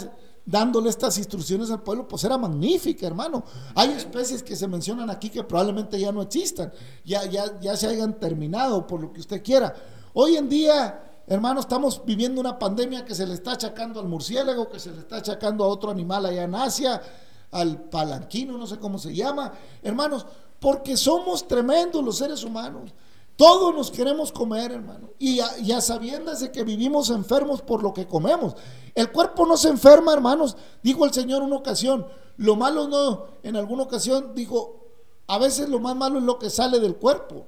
dándole 0.45 0.91
estas 0.91 1.17
instrucciones 1.19 1.71
al 1.71 1.83
pueblo, 1.83 2.09
pues 2.09 2.25
era 2.25 2.37
magnífica, 2.37 3.07
hermano. 3.07 3.45
Hay 3.75 3.91
especies 3.91 4.43
que 4.43 4.57
se 4.57 4.67
mencionan 4.69 5.11
aquí 5.11 5.31
que 5.31 5.45
probablemente 5.45 5.99
ya 5.99 6.13
no 6.13 6.23
existan, 6.23 6.73
ya, 7.05 7.25
ya, 7.27 7.61
ya 7.61 7.77
se 7.77 7.87
hayan 7.87 8.19
terminado, 8.19 8.87
por 8.87 9.01
lo 9.01 9.13
que 9.13 9.21
usted 9.21 9.43
quiera. 9.43 9.75
Hoy 10.13 10.37
en 10.37 10.49
día 10.49 11.07
Hermano, 11.31 11.61
estamos 11.61 12.05
viviendo 12.05 12.41
una 12.41 12.59
pandemia 12.59 13.05
que 13.05 13.15
se 13.15 13.25
le 13.25 13.35
está 13.35 13.53
achacando 13.53 14.01
al 14.01 14.09
murciélago, 14.09 14.69
que 14.69 14.81
se 14.81 14.91
le 14.91 14.99
está 14.99 15.19
achacando 15.19 15.63
a 15.63 15.69
otro 15.69 15.89
animal 15.89 16.27
allá 16.27 16.43
en 16.43 16.57
Asia, 16.57 17.01
al 17.51 17.89
palanquino, 17.89 18.57
no 18.57 18.67
sé 18.67 18.79
cómo 18.79 18.99
se 18.99 19.15
llama, 19.15 19.53
hermanos, 19.83 20.27
porque 20.61 20.97
somos 20.97 21.49
tremendos 21.49 22.05
los 22.05 22.19
seres 22.19 22.45
humanos. 22.45 22.93
Todos 23.37 23.75
nos 23.75 23.91
queremos 23.91 24.33
comer, 24.33 24.71
hermano. 24.71 25.13
Y 25.19 25.37
ya, 25.63 25.81
sabiendas 25.81 26.41
de 26.41 26.53
que 26.53 26.63
vivimos 26.63 27.09
enfermos 27.09 27.63
por 27.63 27.83
lo 27.83 27.95
que 27.95 28.07
comemos. 28.07 28.55
El 28.95 29.11
cuerpo 29.11 29.47
no 29.47 29.57
se 29.57 29.71
enferma, 29.71 30.13
hermanos. 30.13 30.59
Dijo 30.83 31.07
el 31.07 31.13
Señor 31.15 31.43
una 31.43 31.57
ocasión. 31.57 32.07
Lo 32.37 32.55
malo 32.55 32.87
no, 32.87 33.29
en 33.43 33.57
alguna 33.57 33.85
ocasión 33.85 34.35
dijo, 34.35 34.85
a 35.27 35.39
veces 35.39 35.71
lo 35.71 35.81
más 35.81 35.97
malo 35.97 36.19
es 36.19 36.25
lo 36.25 36.39
que 36.39 36.51
sale 36.51 36.81
del 36.81 36.97
cuerpo. 36.97 37.47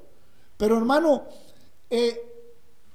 Pero 0.56 0.78
hermano, 0.78 1.24
eh, 1.90 2.32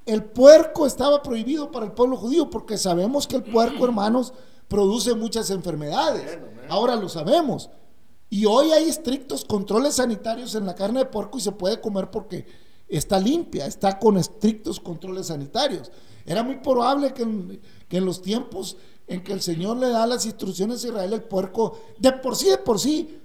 el 0.07 0.23
puerco 0.23 0.87
estaba 0.87 1.21
prohibido 1.21 1.69
para 1.69 1.85
el 1.85 1.91
pueblo 1.91 2.17
judío 2.17 2.49
porque 2.49 2.79
sabemos 2.79 3.27
que 3.27 3.35
el 3.35 3.43
puerco, 3.43 3.85
hermanos, 3.85 4.33
produce 4.67 5.13
muchas 5.15 5.49
enfermedades. 5.49 6.39
Ahora 6.69 6.95
lo 6.95 7.09
sabemos. 7.09 7.69
Y 8.29 8.45
hoy 8.45 8.71
hay 8.71 8.89
estrictos 8.89 9.45
controles 9.45 9.95
sanitarios 9.95 10.55
en 10.55 10.65
la 10.65 10.75
carne 10.75 10.99
de 10.99 11.05
puerco 11.05 11.37
y 11.37 11.41
se 11.41 11.53
puede 11.53 11.79
comer 11.79 12.11
porque 12.11 12.45
está 12.87 13.19
limpia, 13.19 13.65
está 13.65 13.97
con 13.99 14.17
estrictos 14.17 14.79
controles 14.79 15.27
sanitarios. 15.27 15.91
Era 16.25 16.43
muy 16.43 16.57
probable 16.57 17.13
que 17.13 17.23
en, 17.23 18.05
los 18.05 18.21
tiempos 18.21 18.75
en 19.07 19.23
que 19.23 19.31
el 19.31 19.41
Señor 19.41 19.77
le 19.77 19.89
da 19.89 20.05
las 20.05 20.25
instrucciones 20.25 20.83
a 20.83 20.87
Israel, 20.89 21.13
el 21.13 21.23
puerco, 21.23 21.79
de 21.97 22.11
por 22.11 22.35
sí, 22.35 22.49
de 22.49 22.57
por 22.57 22.79
sí, 22.79 23.21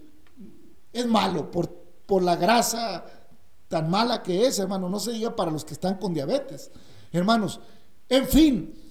es 0.92 1.06
malo 1.06 1.50
por, 1.50 1.68
por 2.06 2.22
la 2.22 2.36
grasa 2.36 3.04
tan 3.66 3.90
mala 3.90 4.22
que 4.22 4.46
es, 4.46 4.60
hermano. 4.60 4.88
No 4.88 5.00
se 5.00 5.12
diga 5.12 5.34
para 5.34 5.50
los 5.50 5.64
que 5.64 5.74
están 5.74 5.96
con 5.96 6.14
diabetes. 6.14 6.70
Hermanos, 7.10 7.58
en 8.08 8.28
fin, 8.28 8.81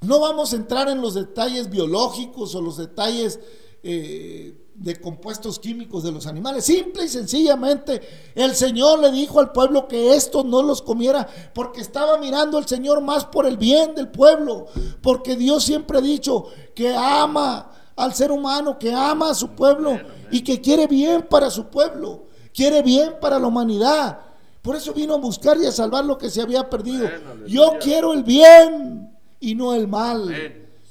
no 0.00 0.20
vamos 0.20 0.52
a 0.52 0.56
entrar 0.56 0.88
en 0.88 1.00
los 1.00 1.14
detalles 1.14 1.70
biológicos 1.70 2.54
o 2.54 2.60
los 2.60 2.76
detalles 2.76 3.40
eh, 3.82 4.56
de 4.74 5.00
compuestos 5.00 5.58
químicos 5.58 6.04
de 6.04 6.12
los 6.12 6.26
animales. 6.28 6.64
Simple 6.64 7.04
y 7.04 7.08
sencillamente 7.08 8.00
el 8.36 8.54
Señor 8.54 9.00
le 9.00 9.10
dijo 9.10 9.40
al 9.40 9.50
pueblo 9.50 9.88
que 9.88 10.14
esto 10.14 10.44
no 10.44 10.62
los 10.62 10.82
comiera 10.82 11.26
porque 11.52 11.80
estaba 11.80 12.16
mirando 12.18 12.58
el 12.58 12.66
Señor 12.66 13.00
más 13.00 13.24
por 13.24 13.44
el 13.46 13.56
bien 13.56 13.96
del 13.96 14.08
pueblo. 14.08 14.66
Porque 15.02 15.34
Dios 15.34 15.64
siempre 15.64 15.98
ha 15.98 16.02
dicho 16.02 16.46
que 16.76 16.94
ama 16.94 17.72
al 17.96 18.14
ser 18.14 18.30
humano, 18.30 18.78
que 18.78 18.92
ama 18.92 19.30
a 19.30 19.34
su 19.34 19.50
pueblo 19.50 19.98
y 20.30 20.42
que 20.42 20.60
quiere 20.60 20.86
bien 20.86 21.26
para 21.28 21.50
su 21.50 21.66
pueblo, 21.66 22.26
quiere 22.54 22.82
bien 22.82 23.16
para 23.20 23.40
la 23.40 23.48
humanidad. 23.48 24.20
Por 24.62 24.76
eso 24.76 24.92
vino 24.92 25.14
a 25.14 25.18
buscar 25.18 25.58
y 25.58 25.66
a 25.66 25.72
salvar 25.72 26.04
lo 26.04 26.16
que 26.18 26.30
se 26.30 26.40
había 26.40 26.70
perdido. 26.70 27.08
Yo 27.48 27.78
quiero 27.80 28.12
el 28.12 28.22
bien 28.22 29.17
y 29.40 29.54
no 29.54 29.74
el 29.74 29.88
mal. 29.88 30.34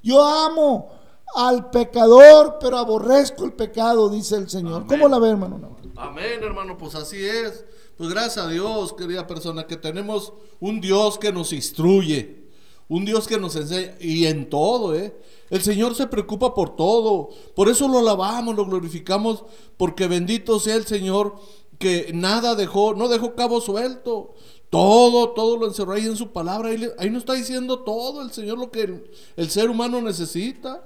Yo 0.04 0.24
amo 0.24 0.90
al 1.36 1.70
pecador, 1.70 2.58
pero 2.60 2.78
aborrezco 2.78 3.46
el 3.46 3.54
pecado, 3.54 4.10
dice 4.10 4.36
el 4.36 4.50
Señor. 4.50 4.86
¿Cómo 4.88 5.08
la 5.08 5.20
ve, 5.20 5.30
hermano? 5.30 5.78
Amén, 5.96 6.40
hermano, 6.44 6.78
pues 6.78 6.96
así 6.96 7.24
es. 7.24 7.66
Pues 7.98 8.10
gracias 8.10 8.46
a 8.46 8.50
Dios, 8.50 8.94
querida 8.94 9.26
persona, 9.26 9.66
que 9.66 9.76
tenemos 9.76 10.32
un 10.60 10.80
Dios 10.80 11.18
que 11.18 11.34
nos 11.34 11.52
instruye, 11.52 12.48
un 12.88 13.06
Dios 13.06 13.28
que 13.28 13.40
nos 13.40 13.56
enseña, 13.56 13.96
y 14.00 14.28
en 14.28 14.50
todo, 14.50 14.96
¿eh? 14.96 15.20
El 15.50 15.62
Señor 15.62 15.96
se 15.96 16.06
preocupa 16.06 16.54
por 16.54 16.76
todo, 16.76 17.30
por 17.56 17.70
eso 17.70 17.88
lo 17.88 18.00
alabamos, 18.00 18.56
lo 18.56 18.66
glorificamos, 18.66 19.46
porque 19.78 20.08
bendito 20.08 20.60
sea 20.60 20.76
el 20.76 20.86
Señor 20.86 21.36
que 21.80 22.12
nada 22.14 22.54
dejó, 22.54 22.94
no 22.94 23.08
dejó 23.08 23.34
cabo 23.34 23.62
suelto. 23.62 24.36
Todo, 24.69 25.30
todo 25.30 25.58
lo 25.58 25.67
encerró 25.67 25.93
ahí 25.93 26.06
en 26.06 26.17
su 26.17 26.32
palabra. 26.32 26.69
Ahí, 26.69 26.89
ahí 26.97 27.10
nos 27.10 27.19
está 27.19 27.34
diciendo 27.34 27.80
todo 27.80 28.21
el 28.21 28.32
Señor 28.32 28.58
lo 28.58 28.71
que 28.71 29.01
el, 29.36 29.49
ser 29.49 29.69
humano 29.69 30.01
necesita. 30.01 30.84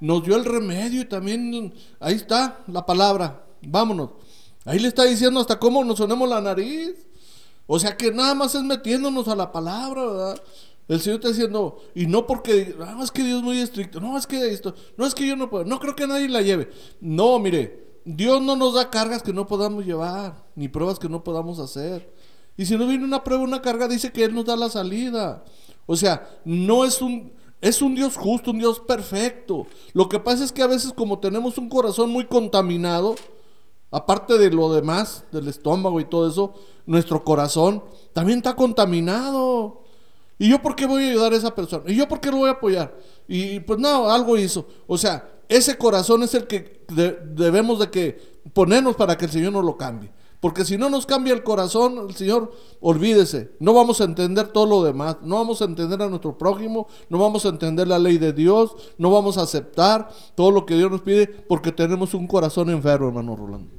Nos 0.00 0.24
dio 0.24 0.36
el 0.36 0.44
remedio 0.44 1.02
y 1.02 1.04
también 1.04 1.72
ahí 2.00 2.14
está 2.14 2.60
la 2.66 2.84
palabra. 2.84 3.44
Vámonos. 3.62 4.10
Ahí 4.64 4.78
le 4.78 4.88
está 4.88 5.04
diciendo 5.04 5.40
hasta 5.40 5.58
cómo 5.58 5.84
nos 5.84 5.98
sonemos 5.98 6.28
la 6.28 6.40
nariz. 6.40 7.06
O 7.66 7.78
sea 7.78 7.96
que 7.96 8.10
nada 8.10 8.34
más 8.34 8.54
es 8.54 8.62
metiéndonos 8.62 9.28
a 9.28 9.36
la 9.36 9.52
palabra, 9.52 10.04
¿verdad? 10.04 10.42
El 10.88 11.00
Señor 11.00 11.20
está 11.20 11.28
diciendo, 11.28 11.78
y 11.94 12.06
no 12.06 12.26
porque, 12.26 12.74
ah, 12.80 12.98
es 13.02 13.10
que 13.10 13.22
Dios 13.22 13.38
es 13.38 13.44
muy 13.44 13.60
estricto, 13.60 14.00
no, 14.00 14.18
es 14.18 14.26
que 14.26 14.48
esto, 14.48 14.74
no 14.96 15.06
es 15.06 15.14
que 15.14 15.26
yo 15.26 15.36
no 15.36 15.48
puedo, 15.48 15.64
no 15.64 15.78
creo 15.78 15.94
que 15.94 16.06
nadie 16.06 16.28
la 16.28 16.42
lleve. 16.42 16.70
No, 17.00 17.38
mire, 17.38 18.00
Dios 18.04 18.42
no 18.42 18.56
nos 18.56 18.74
da 18.74 18.90
cargas 18.90 19.22
que 19.22 19.32
no 19.32 19.46
podamos 19.46 19.86
llevar, 19.86 20.44
ni 20.56 20.68
pruebas 20.68 20.98
que 20.98 21.08
no 21.08 21.22
podamos 21.22 21.60
hacer. 21.60 22.12
Y 22.56 22.66
si 22.66 22.76
no 22.76 22.86
viene 22.86 23.04
una 23.04 23.24
prueba, 23.24 23.42
una 23.42 23.62
carga, 23.62 23.88
dice 23.88 24.12
que 24.12 24.24
Él 24.24 24.34
nos 24.34 24.44
da 24.44 24.56
la 24.56 24.68
salida. 24.68 25.44
O 25.86 25.96
sea, 25.96 26.28
no 26.44 26.84
es 26.84 27.00
un... 27.02 27.32
Es 27.60 27.80
un 27.80 27.94
Dios 27.94 28.16
justo, 28.16 28.50
un 28.50 28.58
Dios 28.58 28.80
perfecto. 28.80 29.68
Lo 29.92 30.08
que 30.08 30.18
pasa 30.18 30.42
es 30.42 30.50
que 30.50 30.62
a 30.62 30.66
veces 30.66 30.92
como 30.92 31.20
tenemos 31.20 31.58
un 31.58 31.68
corazón 31.68 32.10
muy 32.10 32.26
contaminado, 32.26 33.14
aparte 33.92 34.36
de 34.36 34.50
lo 34.50 34.74
demás, 34.74 35.24
del 35.30 35.46
estómago 35.46 36.00
y 36.00 36.04
todo 36.06 36.28
eso, 36.28 36.54
nuestro 36.86 37.22
corazón 37.22 37.84
también 38.12 38.38
está 38.38 38.56
contaminado. 38.56 39.84
¿Y 40.40 40.48
yo 40.48 40.60
por 40.60 40.74
qué 40.74 40.86
voy 40.86 41.04
a 41.04 41.10
ayudar 41.10 41.32
a 41.32 41.36
esa 41.36 41.54
persona? 41.54 41.84
¿Y 41.86 41.94
yo 41.94 42.08
por 42.08 42.18
qué 42.18 42.32
lo 42.32 42.38
voy 42.38 42.48
a 42.48 42.54
apoyar? 42.54 42.98
Y 43.28 43.60
pues 43.60 43.78
no, 43.78 44.10
algo 44.10 44.36
hizo. 44.36 44.66
O 44.88 44.98
sea, 44.98 45.30
ese 45.48 45.78
corazón 45.78 46.24
es 46.24 46.34
el 46.34 46.48
que 46.48 46.84
debemos 46.88 47.78
de 47.78 47.90
que 47.90 48.40
ponernos 48.52 48.96
para 48.96 49.16
que 49.16 49.26
el 49.26 49.30
Señor 49.30 49.52
nos 49.52 49.64
lo 49.64 49.76
cambie. 49.76 50.10
Porque 50.42 50.64
si 50.64 50.76
no 50.76 50.90
nos 50.90 51.06
cambia 51.06 51.32
el 51.34 51.44
corazón, 51.44 52.08
el 52.08 52.16
Señor, 52.16 52.50
olvídese, 52.80 53.52
no 53.60 53.74
vamos 53.74 54.00
a 54.00 54.04
entender 54.04 54.48
todo 54.48 54.66
lo 54.66 54.82
demás, 54.82 55.18
no 55.22 55.36
vamos 55.36 55.62
a 55.62 55.66
entender 55.66 56.02
a 56.02 56.08
nuestro 56.08 56.36
prójimo, 56.36 56.88
no 57.08 57.18
vamos 57.18 57.46
a 57.46 57.50
entender 57.50 57.86
la 57.86 58.00
ley 58.00 58.18
de 58.18 58.32
Dios, 58.32 58.74
no 58.98 59.12
vamos 59.12 59.38
a 59.38 59.42
aceptar 59.42 60.10
todo 60.34 60.50
lo 60.50 60.66
que 60.66 60.74
Dios 60.74 60.90
nos 60.90 61.02
pide 61.02 61.28
porque 61.28 61.70
tenemos 61.70 62.12
un 62.12 62.26
corazón 62.26 62.70
enfermo, 62.70 63.06
hermano 63.06 63.36
Rolando. 63.36 63.70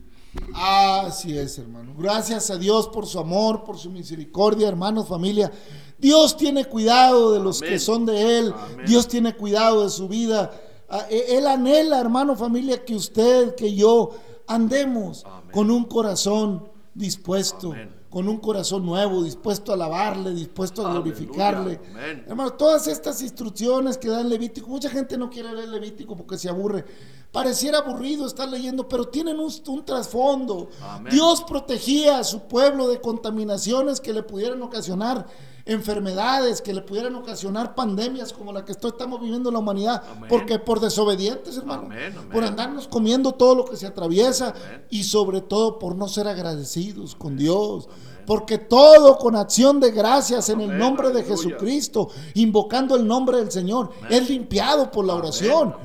Así 0.53 1.37
es, 1.37 1.57
hermano. 1.57 1.95
Gracias 1.97 2.49
a 2.49 2.57
Dios 2.57 2.87
por 2.87 3.07
su 3.07 3.19
amor, 3.19 3.65
por 3.65 3.77
su 3.77 3.89
misericordia, 3.89 4.69
hermanos, 4.69 5.09
familia. 5.09 5.51
Dios 5.99 6.37
tiene 6.37 6.63
cuidado 6.63 7.33
de 7.33 7.41
los 7.41 7.59
que 7.59 7.77
son 7.77 8.05
de 8.05 8.39
Él. 8.39 8.53
Dios 8.87 9.09
tiene 9.09 9.35
cuidado 9.35 9.83
de 9.83 9.89
su 9.89 10.07
vida. 10.07 10.49
Ah, 10.87 11.07
e-, 11.09 11.37
él 11.37 11.45
anhela, 11.45 11.99
hermano, 11.99 12.37
familia, 12.37 12.85
que 12.85 12.95
usted, 12.95 13.53
que 13.55 13.75
yo 13.75 14.11
andemos 14.53 15.25
Amén. 15.25 15.51
con 15.51 15.71
un 15.71 15.85
corazón 15.85 16.69
dispuesto, 16.93 17.71
Amén. 17.71 17.89
con 18.09 18.27
un 18.27 18.37
corazón 18.37 18.85
nuevo, 18.85 19.23
dispuesto 19.23 19.71
a 19.71 19.75
alabarle, 19.75 20.31
dispuesto 20.33 20.85
a 20.85 20.91
glorificarle. 20.91 21.79
Hermanos, 22.27 22.57
todas 22.57 22.87
estas 22.87 23.21
instrucciones 23.21 23.97
que 23.97 24.09
da 24.09 24.21
el 24.21 24.29
Levítico, 24.29 24.67
mucha 24.69 24.89
gente 24.89 25.17
no 25.17 25.29
quiere 25.29 25.53
leer 25.53 25.69
Levítico 25.69 26.15
porque 26.15 26.37
se 26.37 26.49
aburre. 26.49 26.85
Pareciera 27.31 27.79
aburrido 27.79 28.27
estar 28.27 28.47
leyendo, 28.47 28.87
pero 28.87 29.05
tienen 29.05 29.39
un, 29.39 29.51
un 29.67 29.85
trasfondo. 29.85 30.69
Dios 31.09 31.43
protegía 31.43 32.19
a 32.19 32.23
su 32.23 32.41
pueblo 32.41 32.87
de 32.87 33.01
contaminaciones 33.01 33.99
que 33.99 34.13
le 34.13 34.21
pudieran 34.21 34.61
ocasionar 34.61 35.25
enfermedades, 35.65 36.61
que 36.61 36.73
le 36.73 36.81
pudieran 36.81 37.15
ocasionar 37.15 37.73
pandemias 37.75 38.33
como 38.33 38.51
la 38.51 38.65
que 38.65 38.71
esto- 38.73 38.89
estamos 38.89 39.21
viviendo 39.21 39.49
en 39.49 39.53
la 39.53 39.59
humanidad, 39.59 40.03
Amén. 40.11 40.29
porque 40.29 40.59
por 40.59 40.79
desobedientes, 40.79 41.57
hermano, 41.57 41.83
Amén, 41.85 42.13
amén. 42.17 42.29
por 42.31 42.43
andarnos 42.43 42.87
comiendo 42.87 43.31
todo 43.33 43.55
lo 43.55 43.65
que 43.65 43.77
se 43.77 43.87
atraviesa 43.87 44.53
y 44.89 45.03
sobre 45.03 45.41
todo 45.41 45.79
por 45.79 45.95
no 45.95 46.07
ser 46.07 46.27
agradecidos 46.27 47.15
con 47.15 47.37
Dios. 47.37 47.87
Porque 48.25 48.57
todo 48.57 49.17
con 49.17 49.35
acción 49.35 49.81
de 49.81 49.91
gracias 49.91 50.47
en 50.47 50.61
el 50.61 50.77
nombre 50.77 51.09
de. 51.11 51.23
Jesucristo, 51.23 52.07
invocando 52.35 52.95
el 52.95 53.05
nombre 53.05 53.37
del 53.37 53.51
Señor, 53.51 53.89
es 54.09 54.29
limpiado 54.29 54.89
por 54.91 55.03
la 55.03 55.15
oración. 55.15 55.75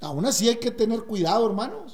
Aún 0.00 0.24
así 0.24 0.48
hay 0.48 0.56
que 0.56 0.70
tener 0.70 1.04
cuidado, 1.04 1.46
hermanos. 1.46 1.93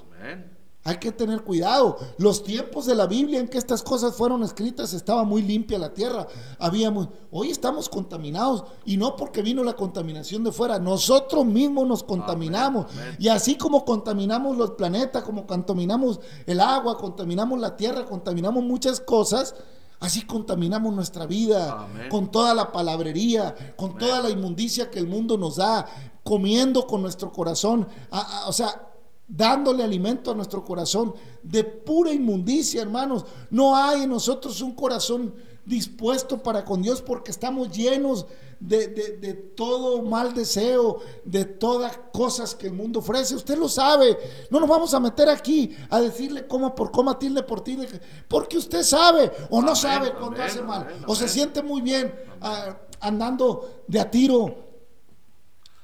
Hay 0.91 0.97
que 0.99 1.13
tener 1.13 1.43
cuidado. 1.45 1.97
Los 2.19 2.43
tiempos 2.43 2.85
de 2.87 2.97
la 2.97 3.07
Biblia 3.07 3.39
en 3.39 3.47
que 3.47 3.59
estas 3.59 3.81
cosas 3.85 4.15
fueron 4.17 4.43
escritas 4.43 4.93
estaba 4.93 5.23
muy 5.23 5.41
limpia 5.43 5.79
la 5.79 5.95
tierra. 5.95 6.27
Habíamos, 6.59 7.09
hoy 7.31 7.51
estamos 7.51 7.89
contaminados 7.89 8.65
y 8.85 8.97
no 8.97 9.15
porque 9.15 9.41
vino 9.41 9.63
la 9.63 9.75
contaminación 9.75 10.43
de 10.43 10.51
fuera, 10.51 10.81
nosotros 10.81 11.47
mismos 11.47 11.87
nos 11.87 12.03
contaminamos. 12.03 12.87
Amén, 12.91 13.03
amén. 13.05 13.17
Y 13.21 13.29
así 13.29 13.55
como 13.55 13.85
contaminamos 13.85 14.57
los 14.57 14.73
planetas, 14.73 15.23
como 15.23 15.47
contaminamos 15.47 16.19
el 16.45 16.59
agua, 16.59 16.99
contaminamos 16.99 17.61
la 17.61 17.77
tierra, 17.77 18.05
contaminamos 18.05 18.65
muchas 18.65 18.99
cosas, 18.99 19.55
así 20.01 20.27
contaminamos 20.27 20.93
nuestra 20.93 21.25
vida 21.27 21.83
Amén. 21.85 22.09
con 22.09 22.33
toda 22.33 22.53
la 22.53 22.73
palabrería, 22.73 23.55
con 23.77 23.97
toda 23.97 24.21
la 24.23 24.31
inmundicia 24.31 24.91
que 24.91 24.99
el 24.99 25.07
mundo 25.07 25.39
nos 25.39 25.55
da, 25.57 25.87
comiendo 26.25 26.87
con 26.89 27.01
nuestro 27.03 27.31
corazón, 27.33 27.87
a- 28.11 28.41
a- 28.43 28.49
o 28.49 28.53
sea, 28.53 28.89
dándole 29.33 29.85
alimento 29.85 30.31
a 30.31 30.35
nuestro 30.35 30.65
corazón 30.65 31.15
de 31.43 31.63
pura 31.65 32.13
inmundicia, 32.13 32.83
hermanos. 32.83 33.25
No 33.51 33.77
hay 33.77 34.03
en 34.03 34.11
nosotros 34.11 34.61
un 34.61 34.73
corazón 34.75 35.33
dispuesto 35.65 36.43
para 36.43 36.65
con 36.65 36.83
Dios 36.83 37.01
porque 37.01 37.31
estamos 37.31 37.71
llenos 37.71 38.27
de, 38.59 38.89
de- 38.89 39.17
de 39.19 39.35
todo 39.35 40.03
mal 40.03 40.35
deseo, 40.35 40.99
de 41.25 41.45
todas 41.45 41.97
cosas 42.13 42.55
que 42.57 42.67
el 42.67 42.73
mundo 42.73 42.99
ofrece. 42.99 43.37
Usted 43.37 43.57
lo 43.57 43.69
sabe. 43.69 44.19
No 44.51 44.59
nos 44.59 44.69
vamos 44.69 44.93
a 44.95 45.01
meter 45.01 45.29
aquí 45.29 45.75
a 45.91 46.01
decirle 46.01 46.47
coma 46.49 46.75
por 46.75 46.91
coma, 46.91 47.17
tilde 47.19 47.43
por 47.45 47.61
tilde, 47.63 47.89
porque 48.27 48.59
usted 48.59 48.83
sabe 48.83 49.31
o 49.49 49.63
no 49.63 49.77
sabe 49.77 50.13
cuando 50.13 50.43
hace 50.43 50.61
mal, 50.63 50.89
o 51.07 51.15
se 51.15 51.29
siente 51.29 51.63
muy 51.63 51.81
bien 51.83 52.13
ah, 52.41 52.77
andando 53.01 53.83
de 53.87 54.01
a 54.01 54.11
tiro. 54.11 54.70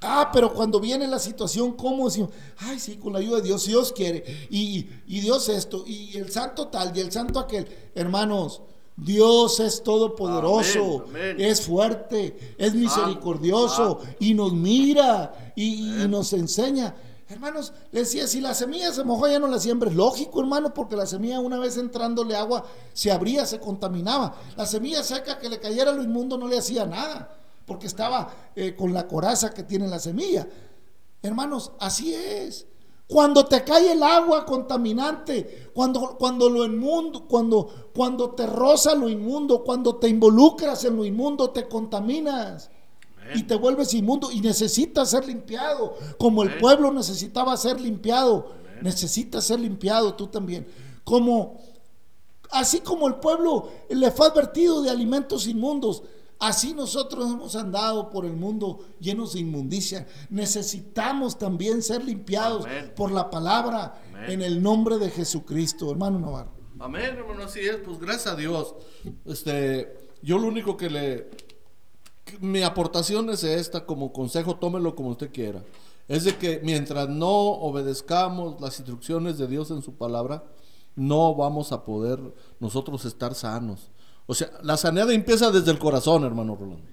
Ah, 0.06 0.30
pero 0.32 0.54
cuando 0.54 0.78
viene 0.80 1.06
la 1.08 1.18
situación, 1.18 1.72
¿cómo 1.72 2.06
decimos? 2.06 2.30
Ay, 2.58 2.78
sí, 2.78 2.96
con 2.96 3.12
la 3.12 3.18
ayuda 3.18 3.36
de 3.38 3.42
Dios, 3.42 3.62
si 3.62 3.70
Dios 3.70 3.92
quiere. 3.92 4.24
Y, 4.50 4.88
y 5.06 5.20
Dios 5.20 5.48
esto, 5.48 5.84
y 5.86 6.16
el 6.16 6.30
santo 6.30 6.68
tal, 6.68 6.96
y 6.96 7.00
el 7.00 7.10
santo 7.10 7.38
aquel. 7.40 7.68
Hermanos, 7.94 8.62
Dios 8.96 9.60
es 9.60 9.82
todopoderoso, 9.82 11.04
Amén, 11.08 11.32
amén. 11.32 11.36
es 11.40 11.60
fuerte, 11.62 12.54
es 12.56 12.74
misericordioso, 12.74 14.00
y 14.20 14.32
nos 14.34 14.52
mira, 14.52 15.52
y, 15.56 16.02
y 16.02 16.08
nos 16.08 16.32
enseña. 16.32 16.94
Hermanos, 17.28 17.72
le 17.90 18.00
decía, 18.00 18.28
si 18.28 18.40
la 18.40 18.54
semilla 18.54 18.92
se 18.92 19.02
mojó, 19.02 19.26
ya 19.26 19.40
no 19.40 19.48
la 19.48 19.58
siembres. 19.58 19.94
Lógico, 19.94 20.40
hermano, 20.40 20.72
porque 20.72 20.94
la 20.94 21.06
semilla 21.06 21.40
una 21.40 21.58
vez 21.58 21.76
entrándole 21.76 22.36
agua, 22.36 22.64
se 22.94 23.10
abría, 23.10 23.44
se 23.46 23.58
contaminaba. 23.58 24.36
La 24.56 24.64
semilla 24.64 25.02
seca 25.02 25.38
que 25.38 25.48
le 25.48 25.58
cayera 25.58 25.90
lo 25.92 26.04
inmundo 26.04 26.38
no 26.38 26.46
le 26.46 26.56
hacía 26.56 26.86
nada, 26.86 27.36
porque 27.66 27.88
estaba 27.88 28.50
eh, 28.54 28.74
con 28.74 28.94
la 28.94 29.06
coraza 29.06 29.52
que 29.52 29.64
tiene 29.64 29.88
la 29.88 29.98
semilla. 29.98 30.48
Hermanos, 31.20 31.72
así 31.80 32.14
es. 32.14 32.66
Cuando 33.08 33.44
te 33.46 33.62
cae 33.62 33.92
el 33.92 34.02
agua 34.02 34.44
contaminante, 34.44 35.70
cuando, 35.74 36.16
cuando 36.18 36.48
lo 36.48 36.64
inmundo, 36.64 37.26
cuando, 37.28 37.90
cuando 37.94 38.30
te 38.30 38.46
roza 38.46 38.94
lo 38.94 39.08
inmundo, 39.08 39.62
cuando 39.62 39.96
te 39.96 40.08
involucras 40.08 40.84
en 40.84 40.96
lo 40.96 41.04
inmundo, 41.04 41.50
te 41.50 41.68
contaminas 41.68 42.70
y 43.34 43.44
te 43.44 43.56
vuelves 43.56 43.94
inmundo 43.94 44.30
y 44.30 44.40
necesitas 44.40 45.10
ser 45.10 45.26
limpiado, 45.26 45.96
como 46.18 46.42
el 46.42 46.58
pueblo 46.58 46.92
necesitaba 46.92 47.56
ser 47.56 47.80
limpiado, 47.80 48.52
necesitas 48.82 49.44
ser 49.44 49.60
limpiado 49.60 50.14
tú 50.14 50.26
también. 50.28 50.66
Como 51.04 51.60
así 52.50 52.80
como 52.80 53.06
el 53.06 53.16
pueblo 53.16 53.68
le 53.88 54.10
fue 54.10 54.26
advertido 54.26 54.82
de 54.82 54.90
alimentos 54.90 55.46
inmundos, 55.46 56.02
así 56.38 56.74
nosotros 56.74 57.30
hemos 57.30 57.56
andado 57.56 58.10
por 58.10 58.24
el 58.24 58.34
mundo 58.34 58.80
llenos 59.00 59.34
de 59.34 59.40
inmundicia. 59.40 60.06
Necesitamos 60.30 61.38
también 61.38 61.82
ser 61.82 62.04
limpiados 62.04 62.64
Amén. 62.66 62.92
por 62.96 63.12
la 63.12 63.30
palabra 63.30 64.00
Amén. 64.08 64.30
en 64.30 64.42
el 64.42 64.62
nombre 64.62 64.98
de 64.98 65.10
Jesucristo, 65.10 65.90
hermano 65.90 66.18
Navarro. 66.18 66.52
Amén, 66.78 67.16
hermano, 67.16 67.44
así 67.44 67.60
es. 67.60 67.76
Pues 67.76 67.98
gracias 67.98 68.26
a 68.26 68.36
Dios. 68.36 68.74
Este, 69.24 69.96
yo 70.22 70.38
lo 70.38 70.48
único 70.48 70.76
que 70.76 70.90
le. 70.90 71.30
que 72.24 72.38
Mi 72.38 72.62
aportación 72.62 73.30
es 73.30 73.44
esta, 73.44 73.86
como 73.86 74.12
consejo, 74.12 74.56
tómelo 74.56 74.94
como 74.94 75.10
usted 75.10 75.32
quiera. 75.32 75.62
Es 76.08 76.24
de 76.24 76.36
que 76.36 76.60
mientras 76.62 77.08
no 77.08 77.30
obedezcamos 77.30 78.60
las 78.60 78.78
instrucciones 78.78 79.38
de 79.38 79.46
Dios 79.46 79.70
en 79.70 79.82
su 79.82 79.94
palabra, 79.94 80.44
no 80.94 81.34
vamos 81.34 81.72
a 81.72 81.84
poder 81.84 82.20
nosotros 82.60 83.04
estar 83.04 83.34
sanos. 83.34 83.90
O 84.26 84.34
sea, 84.34 84.50
la 84.62 84.76
sanidad 84.76 85.10
empieza 85.12 85.50
desde 85.50 85.70
el 85.70 85.78
corazón, 85.78 86.24
hermano 86.24 86.56
Rolando. 86.56 86.84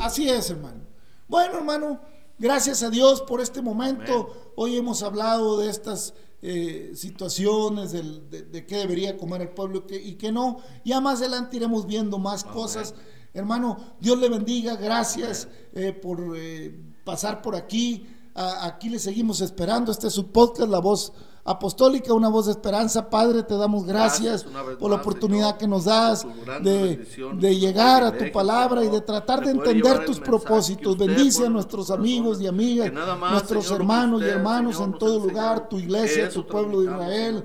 Así 0.00 0.28
es, 0.28 0.50
hermano. 0.50 0.80
Bueno, 1.28 1.58
hermano, 1.58 2.00
gracias 2.38 2.82
a 2.82 2.90
Dios 2.90 3.22
por 3.22 3.40
este 3.40 3.62
momento. 3.62 4.52
Hoy 4.56 4.76
hemos 4.76 5.02
hablado 5.02 5.58
de 5.58 5.70
estas 5.70 6.14
eh, 6.42 6.92
situaciones, 6.94 7.92
del- 7.92 8.28
de, 8.30 8.42
de 8.42 8.66
qué 8.66 8.76
debería 8.78 9.16
comer 9.16 9.42
el 9.42 9.48
pueblo 9.50 9.78
y 9.78 9.82
qué, 9.82 10.02
y 10.02 10.14
qué 10.14 10.32
no. 10.32 10.58
Ya 10.84 11.00
más 11.00 11.20
adelante 11.20 11.56
iremos 11.56 11.86
viendo 11.86 12.18
más 12.18 12.44
cosas. 12.44 12.94
Hermano, 13.34 13.76
Dios 14.00 14.18
le 14.18 14.28
bendiga. 14.28 14.76
Gracias 14.76 15.48
eh, 15.74 15.92
por 15.92 16.34
eh, 16.36 16.76
pasar 17.04 17.40
por 17.42 17.54
aquí. 17.54 18.06
A- 18.34 18.66
aquí 18.66 18.88
le 18.88 18.98
seguimos 18.98 19.40
esperando. 19.40 19.92
Este 19.92 20.08
es 20.08 20.12
su 20.14 20.32
podcast, 20.32 20.70
La 20.70 20.78
Voz 20.80 21.12
Apostólica, 21.44 22.12
una 22.12 22.28
voz 22.28 22.46
de 22.46 22.52
esperanza. 22.52 23.08
Padre, 23.08 23.42
te 23.42 23.56
damos 23.56 23.84
gracias, 23.84 24.44
por 24.78 24.90
la 24.90 24.96
oportunidad 24.96 25.56
que 25.56 25.66
nos 25.66 25.84
das 25.84 26.26
de, 26.62 27.06
de 27.34 27.56
llegar 27.56 28.02
a 28.04 28.16
tu 28.16 28.30
palabra 28.30 28.84
y 28.84 28.88
de 28.88 29.00
tratar 29.00 29.44
de 29.44 29.52
entender 29.52 30.04
tus 30.04 30.20
propósitos. 30.20 30.96
Bendice 30.98 31.46
a 31.46 31.48
nuestros 31.48 31.90
amigos 31.90 32.40
y 32.40 32.46
amigas, 32.46 32.92
más, 32.92 33.32
nuestros 33.32 33.64
Señor, 33.64 33.80
hermanos 33.80 34.22
y 34.22 34.26
hermanos 34.26 34.76
Señor, 34.76 34.90
en 34.90 34.98
todo 34.98 35.18
lugar, 35.20 35.68
tu 35.68 35.78
iglesia, 35.78 36.28
tu 36.28 36.46
pueblo 36.46 36.80
de 36.80 36.92
Israel, 36.92 37.44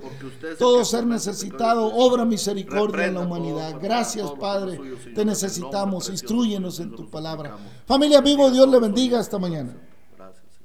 todo 0.60 0.84
ser 0.84 1.06
necesitado, 1.06 1.86
obra 1.86 2.26
misericordia 2.26 3.06
en 3.06 3.14
la 3.14 3.22
humanidad. 3.22 3.78
Gracias, 3.82 4.30
Padre, 4.32 4.80
te 5.16 5.24
necesitamos, 5.24 6.10
instruyenos 6.10 6.80
en 6.80 6.96
tu 6.96 7.10
palabra. 7.10 7.58
Familia, 7.86 8.20
amigos, 8.20 8.52
Dios 8.52 8.68
le 8.68 8.80
bendiga 8.80 9.20
hasta 9.20 9.40
mañana. 9.40 9.76